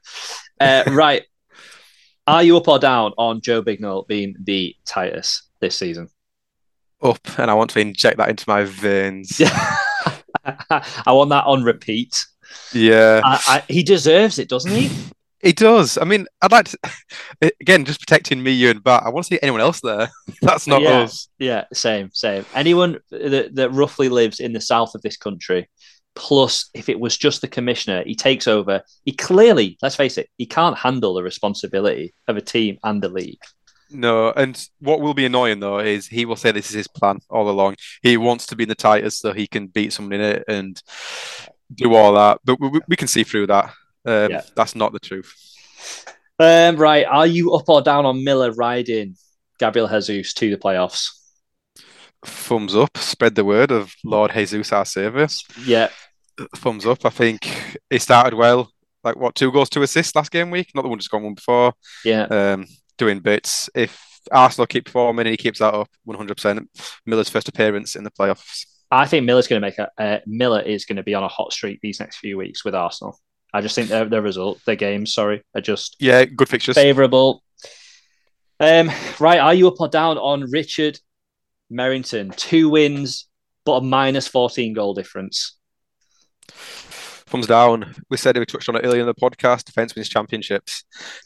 [0.60, 1.22] Uh, right.
[2.26, 6.08] Are you up or down on Joe Bignall being the Titus this season?
[7.02, 9.40] Up, and I want to inject that into my veins.
[10.44, 12.24] I want that on repeat.
[12.72, 13.20] yeah.
[13.24, 14.90] I, I, he deserves it, doesn't he?
[15.42, 15.98] It does.
[15.98, 16.78] I mean, I'd like to
[17.60, 19.02] again just protecting me, you, and Bat.
[19.04, 20.08] I want to see anyone else there.
[20.42, 21.00] That's not Yeah.
[21.00, 21.28] us.
[21.38, 22.44] Yeah, same, same.
[22.54, 25.68] Anyone that, that roughly lives in the south of this country,
[26.14, 28.82] plus if it was just the commissioner, he takes over.
[29.04, 33.08] He clearly, let's face it, he can't handle the responsibility of a team and a
[33.08, 33.40] league.
[33.90, 37.18] No, and what will be annoying though is he will say this is his plan
[37.28, 37.76] all along.
[38.02, 40.80] He wants to be in the Titus so he can beat someone in it and
[41.74, 42.38] do all that.
[42.44, 43.74] But we, we can see through that.
[44.04, 44.42] Um, Yeah.
[44.56, 45.34] That's not the truth.
[46.38, 49.16] Um, right, are you up or down on Miller riding
[49.58, 51.08] Gabriel Jesus to the playoffs?
[52.24, 52.96] Thumbs up.
[52.96, 55.28] Spread the word of Lord Jesus, our Saviour.
[55.64, 55.88] Yeah,
[56.56, 57.04] Thumbs up.
[57.04, 58.70] I think he started well.
[59.04, 60.70] Like what, two goals, two assists last game week?
[60.74, 61.74] Not the one just gone one before.
[62.04, 62.22] yeah.
[62.24, 62.66] Um,
[62.98, 63.68] doing bits.
[63.74, 64.00] If
[64.30, 66.66] Arsenal keep performing and he keeps that up, 100%.
[67.06, 68.64] Miller's first appearance in the playoffs.
[68.90, 71.28] I think Miller's going to make a uh, Miller is going to be on a
[71.28, 73.18] hot streak these next few weeks with Arsenal.
[73.52, 76.74] I just think their their result, their games, sorry, are just Yeah, good fixtures.
[76.76, 77.42] favourable.
[78.60, 78.90] Um,
[79.20, 80.98] right, are you up or down on Richard
[81.72, 82.34] Merrington?
[82.36, 83.28] Two wins,
[83.64, 85.56] but a minus fourteen goal difference.
[86.48, 87.94] Thumbs down.
[88.10, 89.64] We said we touched on it earlier in the podcast.
[89.64, 90.84] Defence wins championships,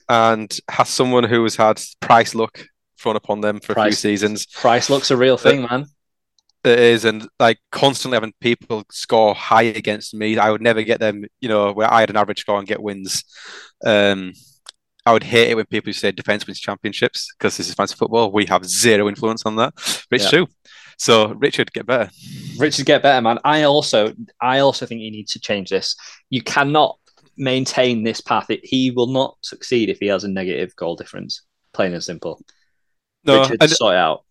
[0.09, 2.65] and has someone who has had price luck
[2.99, 4.47] thrown upon them for a few seasons.
[4.47, 5.87] Price looks a real thing, man.
[6.67, 10.37] It is, and like constantly having people score high against me.
[10.37, 11.25] I would never get them.
[11.41, 13.25] You know, where I had an average score and get wins.
[13.85, 14.33] Um,
[15.05, 18.33] I would hate it when people say defence wins championships because this is fancy football.
[18.33, 20.31] We have zero influence on that, but it's Yeah.
[20.31, 20.47] true.
[20.99, 22.11] So Richard, get better.
[22.59, 23.39] Richard get better, man.
[23.45, 25.95] I also, I also think you need to change this.
[26.31, 26.99] You cannot
[27.37, 28.51] maintain this path.
[28.51, 31.43] It, he will not succeed if he has a negative goal difference.
[31.73, 32.43] Plain and simple.
[33.25, 34.25] No, Richard, and sort it out.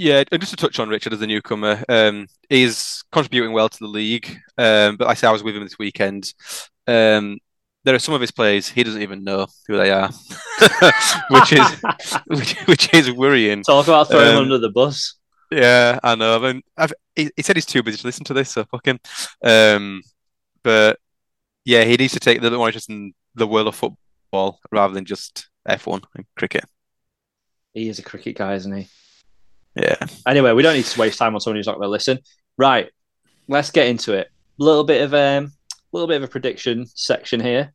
[0.00, 3.78] Yeah, and just to touch on Richard as a newcomer, um, he's contributing well to
[3.78, 4.34] the league.
[4.56, 6.32] Um, but I say I was with him this weekend.
[6.86, 7.36] Um,
[7.84, 10.08] there are some of his players he doesn't even know who they are,
[11.28, 11.82] which is
[12.28, 13.62] which, which is worrying.
[13.62, 15.16] Talk about throwing him Um, under the bus.
[15.52, 16.36] Yeah, I know.
[16.42, 18.86] I mean, I've, he, he said he's too busy to listen to this, so fuck
[18.86, 19.00] him.
[19.44, 20.00] Um,
[20.62, 20.98] but
[21.66, 24.94] yeah, he needs to take a little more interest in the world of football rather
[24.94, 26.64] than just F1 and cricket.
[27.74, 28.88] He is a cricket guy, isn't he?
[29.74, 29.96] Yeah.
[30.26, 32.18] Anyway, we don't need to waste time on someone who's not going to listen.
[32.58, 32.90] Right,
[33.48, 34.28] let's get into it.
[34.60, 35.52] A little bit of um,
[35.92, 37.72] little bit of a prediction section here.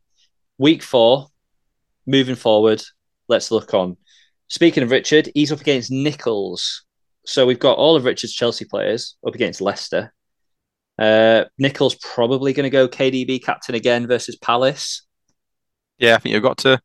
[0.57, 1.27] Week four,
[2.05, 2.83] moving forward.
[3.27, 3.97] Let's look on.
[4.47, 6.83] Speaking of Richard, he's up against Nichols.
[7.25, 10.13] So we've got all of Richard's Chelsea players up against Leicester.
[10.97, 15.05] Uh, Nichols probably going to go KDB captain again versus Palace.
[15.97, 16.79] Yeah, I think you've got to.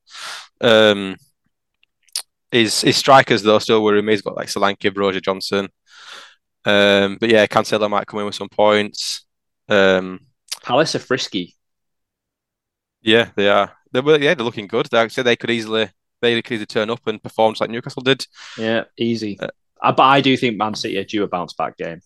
[0.61, 1.17] Um,
[2.53, 4.13] his his strikers though still worry me.
[4.13, 5.69] He's got like Solanke, Roger Johnson.
[6.65, 9.25] Um, but yeah, Cancelo might come in with some points.
[9.69, 10.21] Um,
[10.63, 11.57] Palace are frisky.
[13.03, 13.73] yeah, they are.
[13.93, 14.87] They were yeah, they're looking good.
[14.87, 15.91] They actually they could easily
[16.21, 18.27] they could easily turn up and perform just like Newcastle did.
[18.59, 19.39] Yeah, easy.
[19.41, 19.49] Uh,
[19.83, 22.01] Uh, but I do think Man City are due a bounce back game.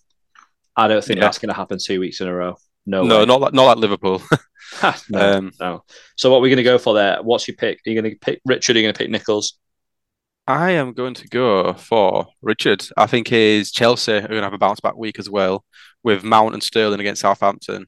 [0.77, 1.25] I don't think Yeah.
[1.25, 2.57] that's going to happen two weeks in a row.
[2.87, 3.27] No, No, way.
[3.27, 4.23] not like not like Liverpool.
[5.11, 5.85] no, um, no.
[6.17, 7.23] So what are we're going to go for there?
[7.23, 7.79] What's your pick?
[7.87, 8.77] Are you going to pick Richard?
[8.77, 9.59] Are you going to pick Nichols?
[10.47, 12.87] I am going to go for Richard.
[12.97, 15.65] I think his Chelsea are going to have a bounce back week as well
[16.03, 17.87] with Mount and Sterling against Southampton.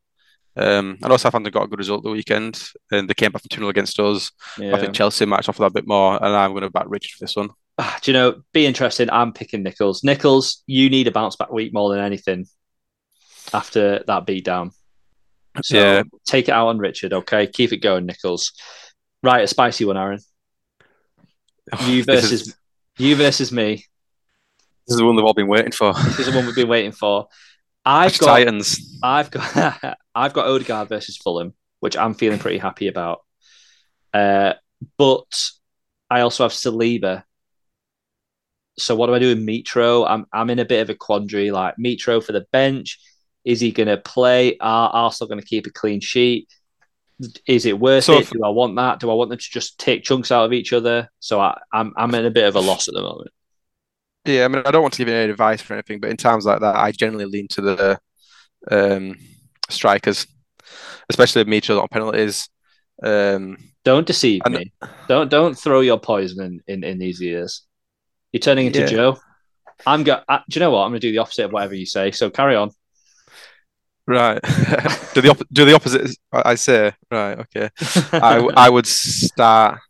[0.56, 3.50] Um, I know Southampton got a good result the weekend and they came back from
[3.50, 4.32] 2 0 against us.
[4.58, 4.74] Yeah.
[4.74, 7.10] I think Chelsea might offer that a bit more, and I'm going to back Richard
[7.18, 7.50] for this one.
[7.78, 8.40] Ah, do you know?
[8.54, 9.10] Be interesting.
[9.10, 10.02] I'm picking Nichols.
[10.02, 12.46] Nichols, you need a bounce back week more than anything
[13.52, 14.70] after that beatdown.
[15.62, 16.02] So Yeah.
[16.24, 17.12] take it out on Richard.
[17.12, 18.52] Okay, keep it going, Nichols.
[19.22, 20.20] Right, a spicy one, Aaron.
[21.86, 22.56] You versus is,
[22.98, 23.84] you versus me.
[24.86, 25.92] this is the one they've all been waiting for.
[25.92, 27.28] This is the one we've been waiting for.
[27.84, 28.98] I've Ash got Titans.
[29.02, 33.20] I've got I've got Odegaard versus Fulham, which I'm feeling pretty happy about.
[34.12, 34.54] Uh,
[34.98, 35.50] but
[36.10, 37.22] I also have Saliba.
[38.78, 40.04] So what do I do with Mitro?
[40.08, 41.50] I'm I'm in a bit of a quandary.
[41.50, 42.98] Like Mitro for the bench,
[43.44, 44.56] is he going to play?
[44.58, 46.48] Are Arsenal going to keep a clean sheet?
[47.46, 48.22] Is it worth So it?
[48.22, 49.00] if- Do I want that?
[49.00, 51.08] Do I want them to just take chunks out of each other?
[51.20, 53.30] So I, I'm I'm in a bit of a loss at the moment.
[54.26, 56.16] Yeah, I mean, I don't want to give you any advice for anything, but in
[56.16, 58.00] times like that, I generally lean to the
[58.70, 59.16] um,
[59.70, 60.26] strikers,
[61.08, 62.48] especially if Mitchell on penalties.
[63.02, 64.72] Um, Don't deceive And- me.
[65.08, 67.62] Don't don't throw your poison in, in, in these ears.
[68.32, 68.86] You're turning into Yeah.
[68.86, 69.18] Joe.
[69.86, 70.20] I'm go.
[70.28, 70.80] Uh, do you know what?
[70.84, 72.10] I'm going to do the opposite of whatever you say.
[72.10, 72.70] So carry on.
[74.06, 74.40] Right.
[75.14, 76.16] do the op- do the opposite.
[76.32, 77.38] I I say right.
[77.40, 77.68] Okay.
[78.12, 79.80] I w- I would start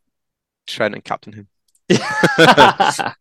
[0.67, 1.49] Trent and captain him.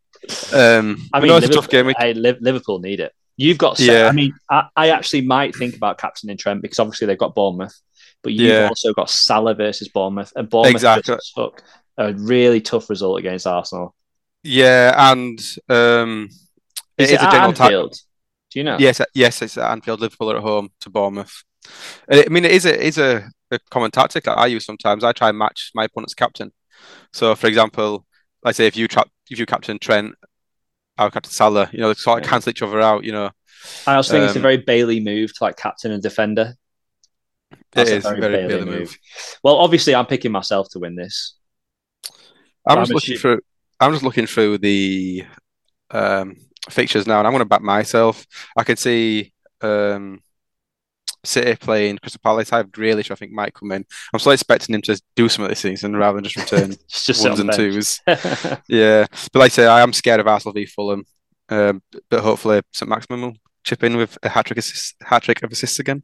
[0.54, 1.86] Um, I I mean, know it's a tough game.
[1.86, 1.98] week.
[2.00, 3.14] I, Liverpool need it.
[3.38, 3.78] You've got.
[3.78, 4.08] Se- Yeah.
[4.08, 7.36] I mean, I, I actually might think about captain captaining Trent because obviously they've got
[7.36, 7.80] Bournemouth,
[8.24, 8.68] but you've Yeah.
[8.70, 11.14] also got Salah versus Bournemouth, and Bournemouth Exactly.
[11.16, 11.62] just took
[11.98, 13.94] a really tough result against Arsenal.
[14.42, 15.38] Yeah, and
[15.70, 16.30] um,
[16.98, 17.96] Is it it, is a at general ta- Anfield?
[18.56, 18.78] Do you know?
[18.80, 20.00] Yes, yes, it's at Anfield.
[20.00, 21.44] Liverpool are at home to Bournemouth.
[22.10, 25.04] Uh, I mean, it is a is a, a common tactic that I use sometimes.
[25.04, 26.54] I try and match my opponent's captain.
[27.12, 28.06] So, for example,
[28.46, 30.16] let's say if you trap if you captain Trent,
[30.98, 31.70] I'll captain Salah.
[31.74, 32.30] You know, they sort of Yeah.
[32.30, 33.04] cancel each other out.
[33.04, 33.32] You know,
[33.86, 36.54] I also think it's a Um, very Bailey move to like captain and defender.
[37.74, 38.80] That's it a very very Bailey move.
[38.80, 38.98] move.
[39.44, 41.36] Well, obviously, I'm picking myself to win this.
[42.66, 43.42] I'm I'm just looking through.
[43.82, 45.26] I'm just looking through the
[45.92, 46.38] um,
[46.70, 48.26] fixtures now, and I'm going to back myself.
[48.58, 50.22] I can see um,
[51.24, 52.52] City playing Crystal Palace.
[52.54, 53.12] I have Grealish.
[53.12, 53.86] I think might come in.
[54.14, 57.40] I'm still expecting him to do something this season rather than just return just ones
[57.40, 57.58] and bench.
[57.58, 58.02] twos.
[58.68, 61.06] Yeah, but like I say, I am scared of Arsenal v Fulham.
[61.50, 65.52] Um, but hopefully, Saint-Maximin will chip in with a hat trick assist, hat trick of
[65.52, 66.04] assists again.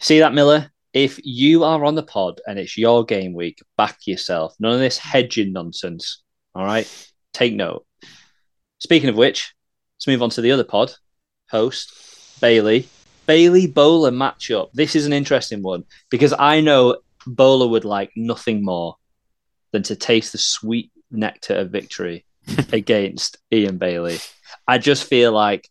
[0.00, 0.70] See that, Miller?
[0.94, 4.54] If you are on the pod and it's your game week, back yourself.
[4.58, 6.22] None of this hedging nonsense.
[6.54, 6.88] All right?
[7.34, 7.86] Take note.
[8.78, 9.54] Speaking of which,
[9.98, 10.92] let's move on to the other pod
[11.50, 12.88] host, Bailey.
[13.26, 14.70] Bailey Bowler matchup.
[14.72, 18.96] This is an interesting one because I know Bowler would like nothing more
[19.72, 22.24] than to taste the sweet nectar of victory
[22.72, 24.18] against Ian Bailey.
[24.66, 25.68] I just feel like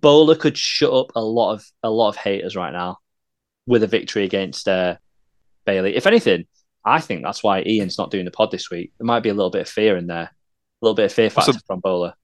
[0.00, 2.98] Bowler could shut up a lot of a lot of haters right now
[3.66, 4.96] with a victory against uh,
[5.64, 5.96] Bailey.
[5.96, 6.46] If anything,
[6.84, 8.92] I think that's why Ian's not doing the pod this week.
[8.98, 10.30] There might be a little bit of fear in there, a
[10.82, 12.14] little bit of fear Also- factor from Bowler.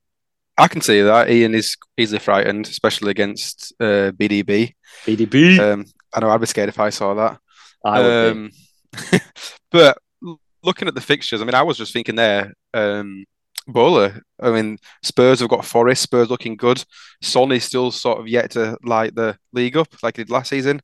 [0.61, 4.75] I can see that Ian is easily frightened, especially against uh, BDB.
[5.07, 5.59] BDB.
[5.59, 7.39] Um, I know I'd be scared if I saw that.
[7.85, 8.33] I would.
[8.33, 8.51] Um,
[9.71, 9.99] but
[10.63, 13.25] looking at the fixtures, I mean, I was just thinking there, um,
[13.67, 14.23] Bowler.
[14.41, 16.03] I mean, Spurs have got Forest.
[16.03, 16.85] Spurs looking good.
[17.23, 20.51] Son is still sort of yet to light the league up like he did last
[20.51, 20.81] season.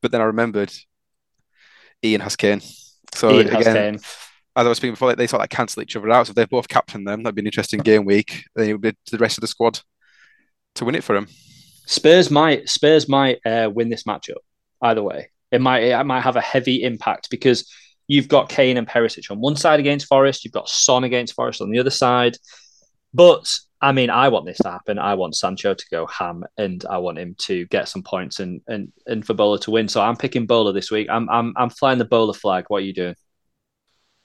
[0.00, 0.72] But then I remembered
[2.04, 2.62] Ian has Kane.
[3.14, 4.00] So Ian has again, Kane.
[4.58, 6.26] As I was speaking before, they sort of like cancel each other out.
[6.26, 8.42] So if they've both captained them, that'd be an interesting game week.
[8.56, 9.78] Then it would be to the rest of the squad
[10.74, 11.28] to win it for them.
[11.86, 14.38] Spurs might Spurs might uh, win this matchup.
[14.82, 17.72] Either way, it might it might have a heavy impact because
[18.08, 21.60] you've got Kane and Perisic on one side against Forest, you've got Son against Forest
[21.60, 22.36] on the other side.
[23.14, 23.48] But
[23.80, 24.98] I mean, I want this to happen.
[24.98, 28.60] I want Sancho to go ham, and I want him to get some points and
[28.66, 29.86] and and for Bowler to win.
[29.86, 31.06] So I'm picking Bowler this week.
[31.08, 32.64] I'm I'm I'm flying the Bowler flag.
[32.66, 33.14] What are you doing?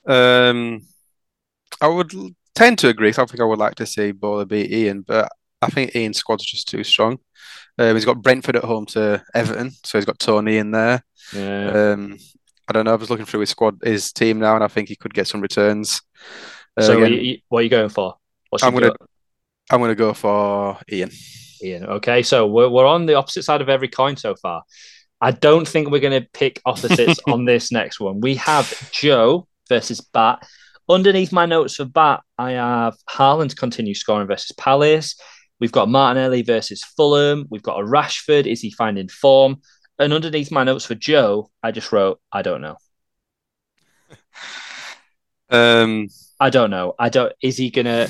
[0.06, 0.82] Um,
[1.82, 2.12] I would
[2.56, 3.10] tend to agree.
[3.10, 5.30] I think I would like to see Bowler beat Ian, but
[5.62, 7.20] I think Ian's squad's just too strong.
[7.78, 11.04] Um, he's got Brentford at home to Everton, so he's got Tony in there.
[11.34, 11.93] Yeah.
[11.93, 12.18] Um,
[12.68, 12.93] I don't know.
[12.93, 15.28] I was looking through his squad, his team now, and I think he could get
[15.28, 16.01] some returns.
[16.78, 18.16] Uh, so again, you- you- what are you going for?
[18.49, 18.97] What's I'm gonna gut?
[19.72, 21.10] I'm going to go for Ian.
[21.64, 21.86] Ian.
[21.86, 24.64] Okay, so we're, we're on the opposite side of every coin so far.
[25.22, 28.20] I don't think we're going to pick opposites on this next one.
[28.20, 30.45] We have Joe versus Bat.
[30.89, 35.16] Underneath my notes for Bat, I have Haaland continue scoring versus Palace.
[35.59, 37.45] We've got Martinelli versus Fulham.
[37.49, 38.47] We've got a Rashford.
[38.47, 39.61] Is he finding form?
[39.97, 42.78] And underneath my notes for Joe, I just wrote, I don't know.
[45.49, 46.07] Um,
[46.39, 46.95] I don't know.
[46.97, 47.32] I don't.
[47.43, 48.09] Is he gonna?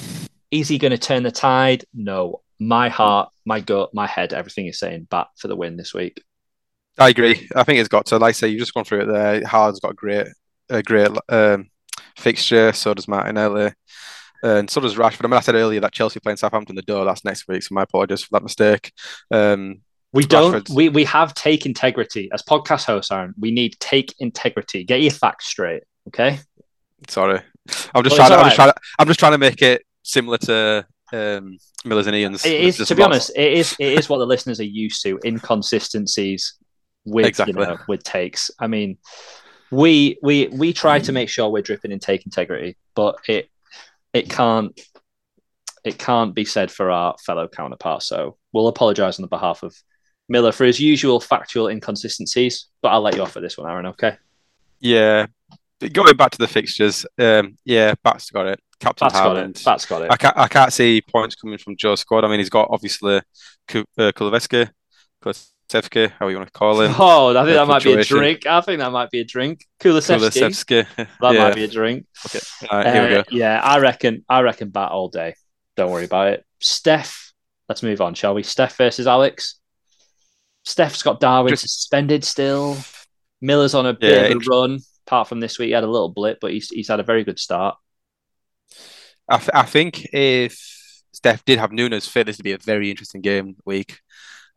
[0.49, 1.83] Is he gonna turn the tide?
[1.93, 2.41] No.
[2.57, 6.23] My heart, my gut, my head, everything is saying Bat for the win this week.
[6.97, 7.49] I agree.
[7.55, 8.17] I think it's got to.
[8.17, 9.41] Like I say, you've just gone through it there.
[9.41, 10.27] Haaland's got a great,
[10.73, 11.69] a great um,
[12.17, 12.73] fixture.
[12.73, 13.71] So does Martinelli,
[14.43, 15.25] and so does Rashford.
[15.25, 17.05] I mean, I said earlier that Chelsea playing Southampton the door.
[17.05, 17.63] That's next week.
[17.63, 18.91] So my apologies for that mistake.
[19.31, 20.53] Um, We don't.
[20.53, 23.33] Rashford's- We we have take integrity as podcast hosts, Aaron.
[23.39, 24.83] We need take integrity.
[24.83, 25.83] Get your facts straight.
[26.09, 26.39] Okay.
[27.07, 27.39] sorry,
[27.95, 28.29] I'm just Well, trying.
[28.29, 28.45] To, I'm alright.
[28.45, 28.69] just trying.
[28.71, 32.45] To, I'm just trying to make it similar to um, Miller's and Ian's.
[32.45, 33.31] It is to be honest.
[33.35, 33.75] It is.
[33.79, 35.19] It is what the listeners are used to.
[35.25, 36.55] Inconsistencies
[37.05, 37.53] with Exactly.
[37.59, 38.51] you know with takes.
[38.59, 38.97] I mean,
[39.73, 43.49] we we we try to make sure we're dripping in take integrity, but it
[44.13, 44.79] it can't
[45.83, 48.07] it can't be said for our fellow counterparts.
[48.07, 49.75] So we'll apologise on the behalf of
[50.29, 52.67] Miller for his usual factual inconsistencies.
[52.81, 53.87] But I'll let you off for this one, Aaron.
[53.87, 54.15] Okay.
[54.79, 55.25] Yeah.
[55.91, 58.59] Going back to the fixtures, um, yeah, Bat's got it.
[58.79, 59.55] Captain That's got it.
[59.65, 60.11] That's got it.
[60.11, 62.23] I can't, I can't see points coming from Joe's squad.
[62.23, 63.21] I mean, he's got obviously
[63.67, 64.11] Ku- uh,
[65.23, 66.93] Kulusevski, how you want to call him.
[66.97, 68.45] Oh, I think that might be a drink.
[68.45, 69.65] I think that might be a drink.
[69.79, 70.85] Kulisevsky.
[70.85, 70.87] Kulusevski.
[71.21, 71.39] That yeah.
[71.43, 72.05] might be a drink.
[72.27, 72.39] Okay.
[72.71, 73.29] Right, here we Uh, go.
[73.31, 74.25] Yeah, I reckon.
[74.27, 75.35] I reckon bat all day.
[75.77, 76.45] Don't worry about it.
[76.59, 77.33] Steph.
[77.69, 78.43] Let's move on, shall we?
[78.43, 79.59] Steph versus Alex.
[80.65, 82.77] Steph's got Darwin Just- suspended still.
[83.41, 84.79] Miller's on a bit Yeah, of a int- run.
[85.07, 87.23] Apart from this week, he had a little blip, but he's he's had a very
[87.25, 87.75] good start.
[89.27, 90.57] I, th- I think if
[91.11, 93.99] Steph did have Nunez fit, this would be a very interesting game week.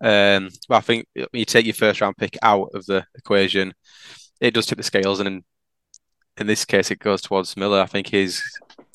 [0.01, 3.72] Um, but I think when you take your first round pick out of the equation,
[4.40, 5.44] it does tip the scales, and in,
[6.38, 7.80] in this case, it goes towards Miller.
[7.80, 8.42] I think his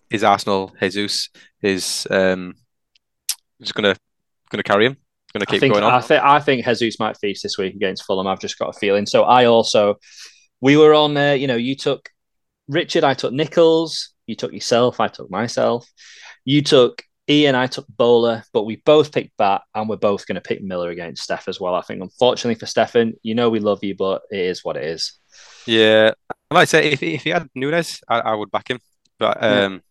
[0.10, 1.30] his Arsenal Jesus
[1.62, 2.54] is um,
[3.62, 3.96] just gonna
[4.50, 4.98] gonna carry him,
[5.34, 5.94] gonna I keep think going on.
[5.94, 8.28] I think I think Jesus might feast this week against Fulham.
[8.28, 9.06] I've just got a feeling.
[9.06, 9.96] So I also,
[10.60, 11.18] we were on.
[11.18, 12.10] Uh, you know, you took
[12.68, 14.10] Richard, I took Nichols.
[14.28, 15.00] You took yourself.
[15.00, 15.88] I took myself.
[16.46, 20.36] You took Ian, I took bowler, but we both picked bat, and we're both going
[20.36, 21.74] to pick Miller against Steph as well.
[21.76, 24.84] I think, unfortunately for Stefan, you know we love you, but it is what it
[24.84, 25.14] is.
[25.66, 26.12] Yeah,
[26.50, 28.80] I might say if he, if he had Nunez, I, I would back him,
[29.18, 29.64] but Yeah.
[29.66, 29.82] um,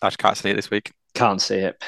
[0.00, 0.92] I just can't see it this week.
[1.14, 1.82] Can't see it.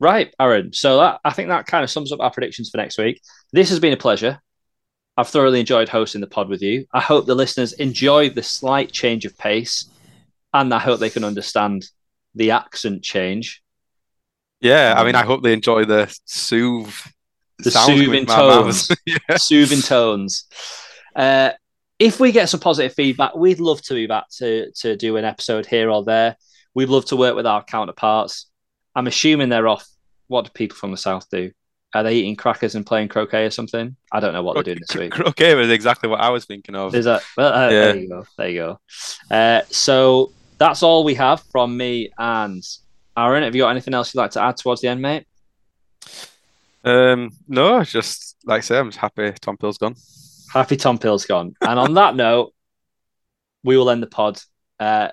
[0.00, 0.72] Right, Aaron.
[0.72, 3.22] So that I think that kind of sums up our predictions for next week.
[3.52, 4.42] This has been a pleasure.
[5.16, 6.84] I've thoroughly enjoyed hosting the pod with you.
[6.92, 9.88] I hope the listeners enjoyed the slight change of pace,
[10.52, 11.86] and I hope they can understand
[12.34, 13.62] the accent change,
[14.60, 16.94] Yeah, I mean, Um, I hope they enjoy the soothe,
[17.58, 19.36] the soothing tones, yeah.
[19.36, 20.44] soothing tones.
[21.14, 21.50] Uh,
[21.98, 25.24] if we get some positive feedback, we'd love to be back to to do an
[25.24, 26.36] episode here or there.
[26.74, 28.46] We'd love to work with our counterparts.
[28.94, 29.86] I'm assuming they're off.
[30.28, 31.52] What do people from the south do?
[31.94, 33.96] Are they eating crackers and playing croquet or something?
[34.12, 35.18] I don't know what they're doing this week.
[35.18, 36.94] Okay, was exactly what I was thinking of.
[36.94, 37.52] Is that well?
[37.52, 37.92] Uh, Yeah.
[37.92, 38.26] There you go.
[38.36, 38.80] There you go.
[39.34, 42.62] Uh, so that's all we have from me and
[43.16, 43.42] Aaron.
[43.42, 45.26] Have you got anything else you'd like to add towards the end, mate?
[46.84, 49.96] Um, no, just like I say, I'm just happy Tom Pill's gone.
[50.52, 51.54] Happy Tom Pill's gone.
[51.60, 52.54] And on that note,
[53.64, 54.40] we will end the pod.
[54.78, 55.08] Uh,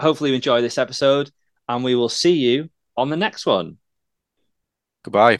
[0.00, 1.30] hopefully, you enjoy this episode,
[1.68, 3.76] and we will see you on the next one.
[5.04, 5.38] Goodbye.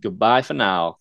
[0.00, 0.98] Goodbye for now.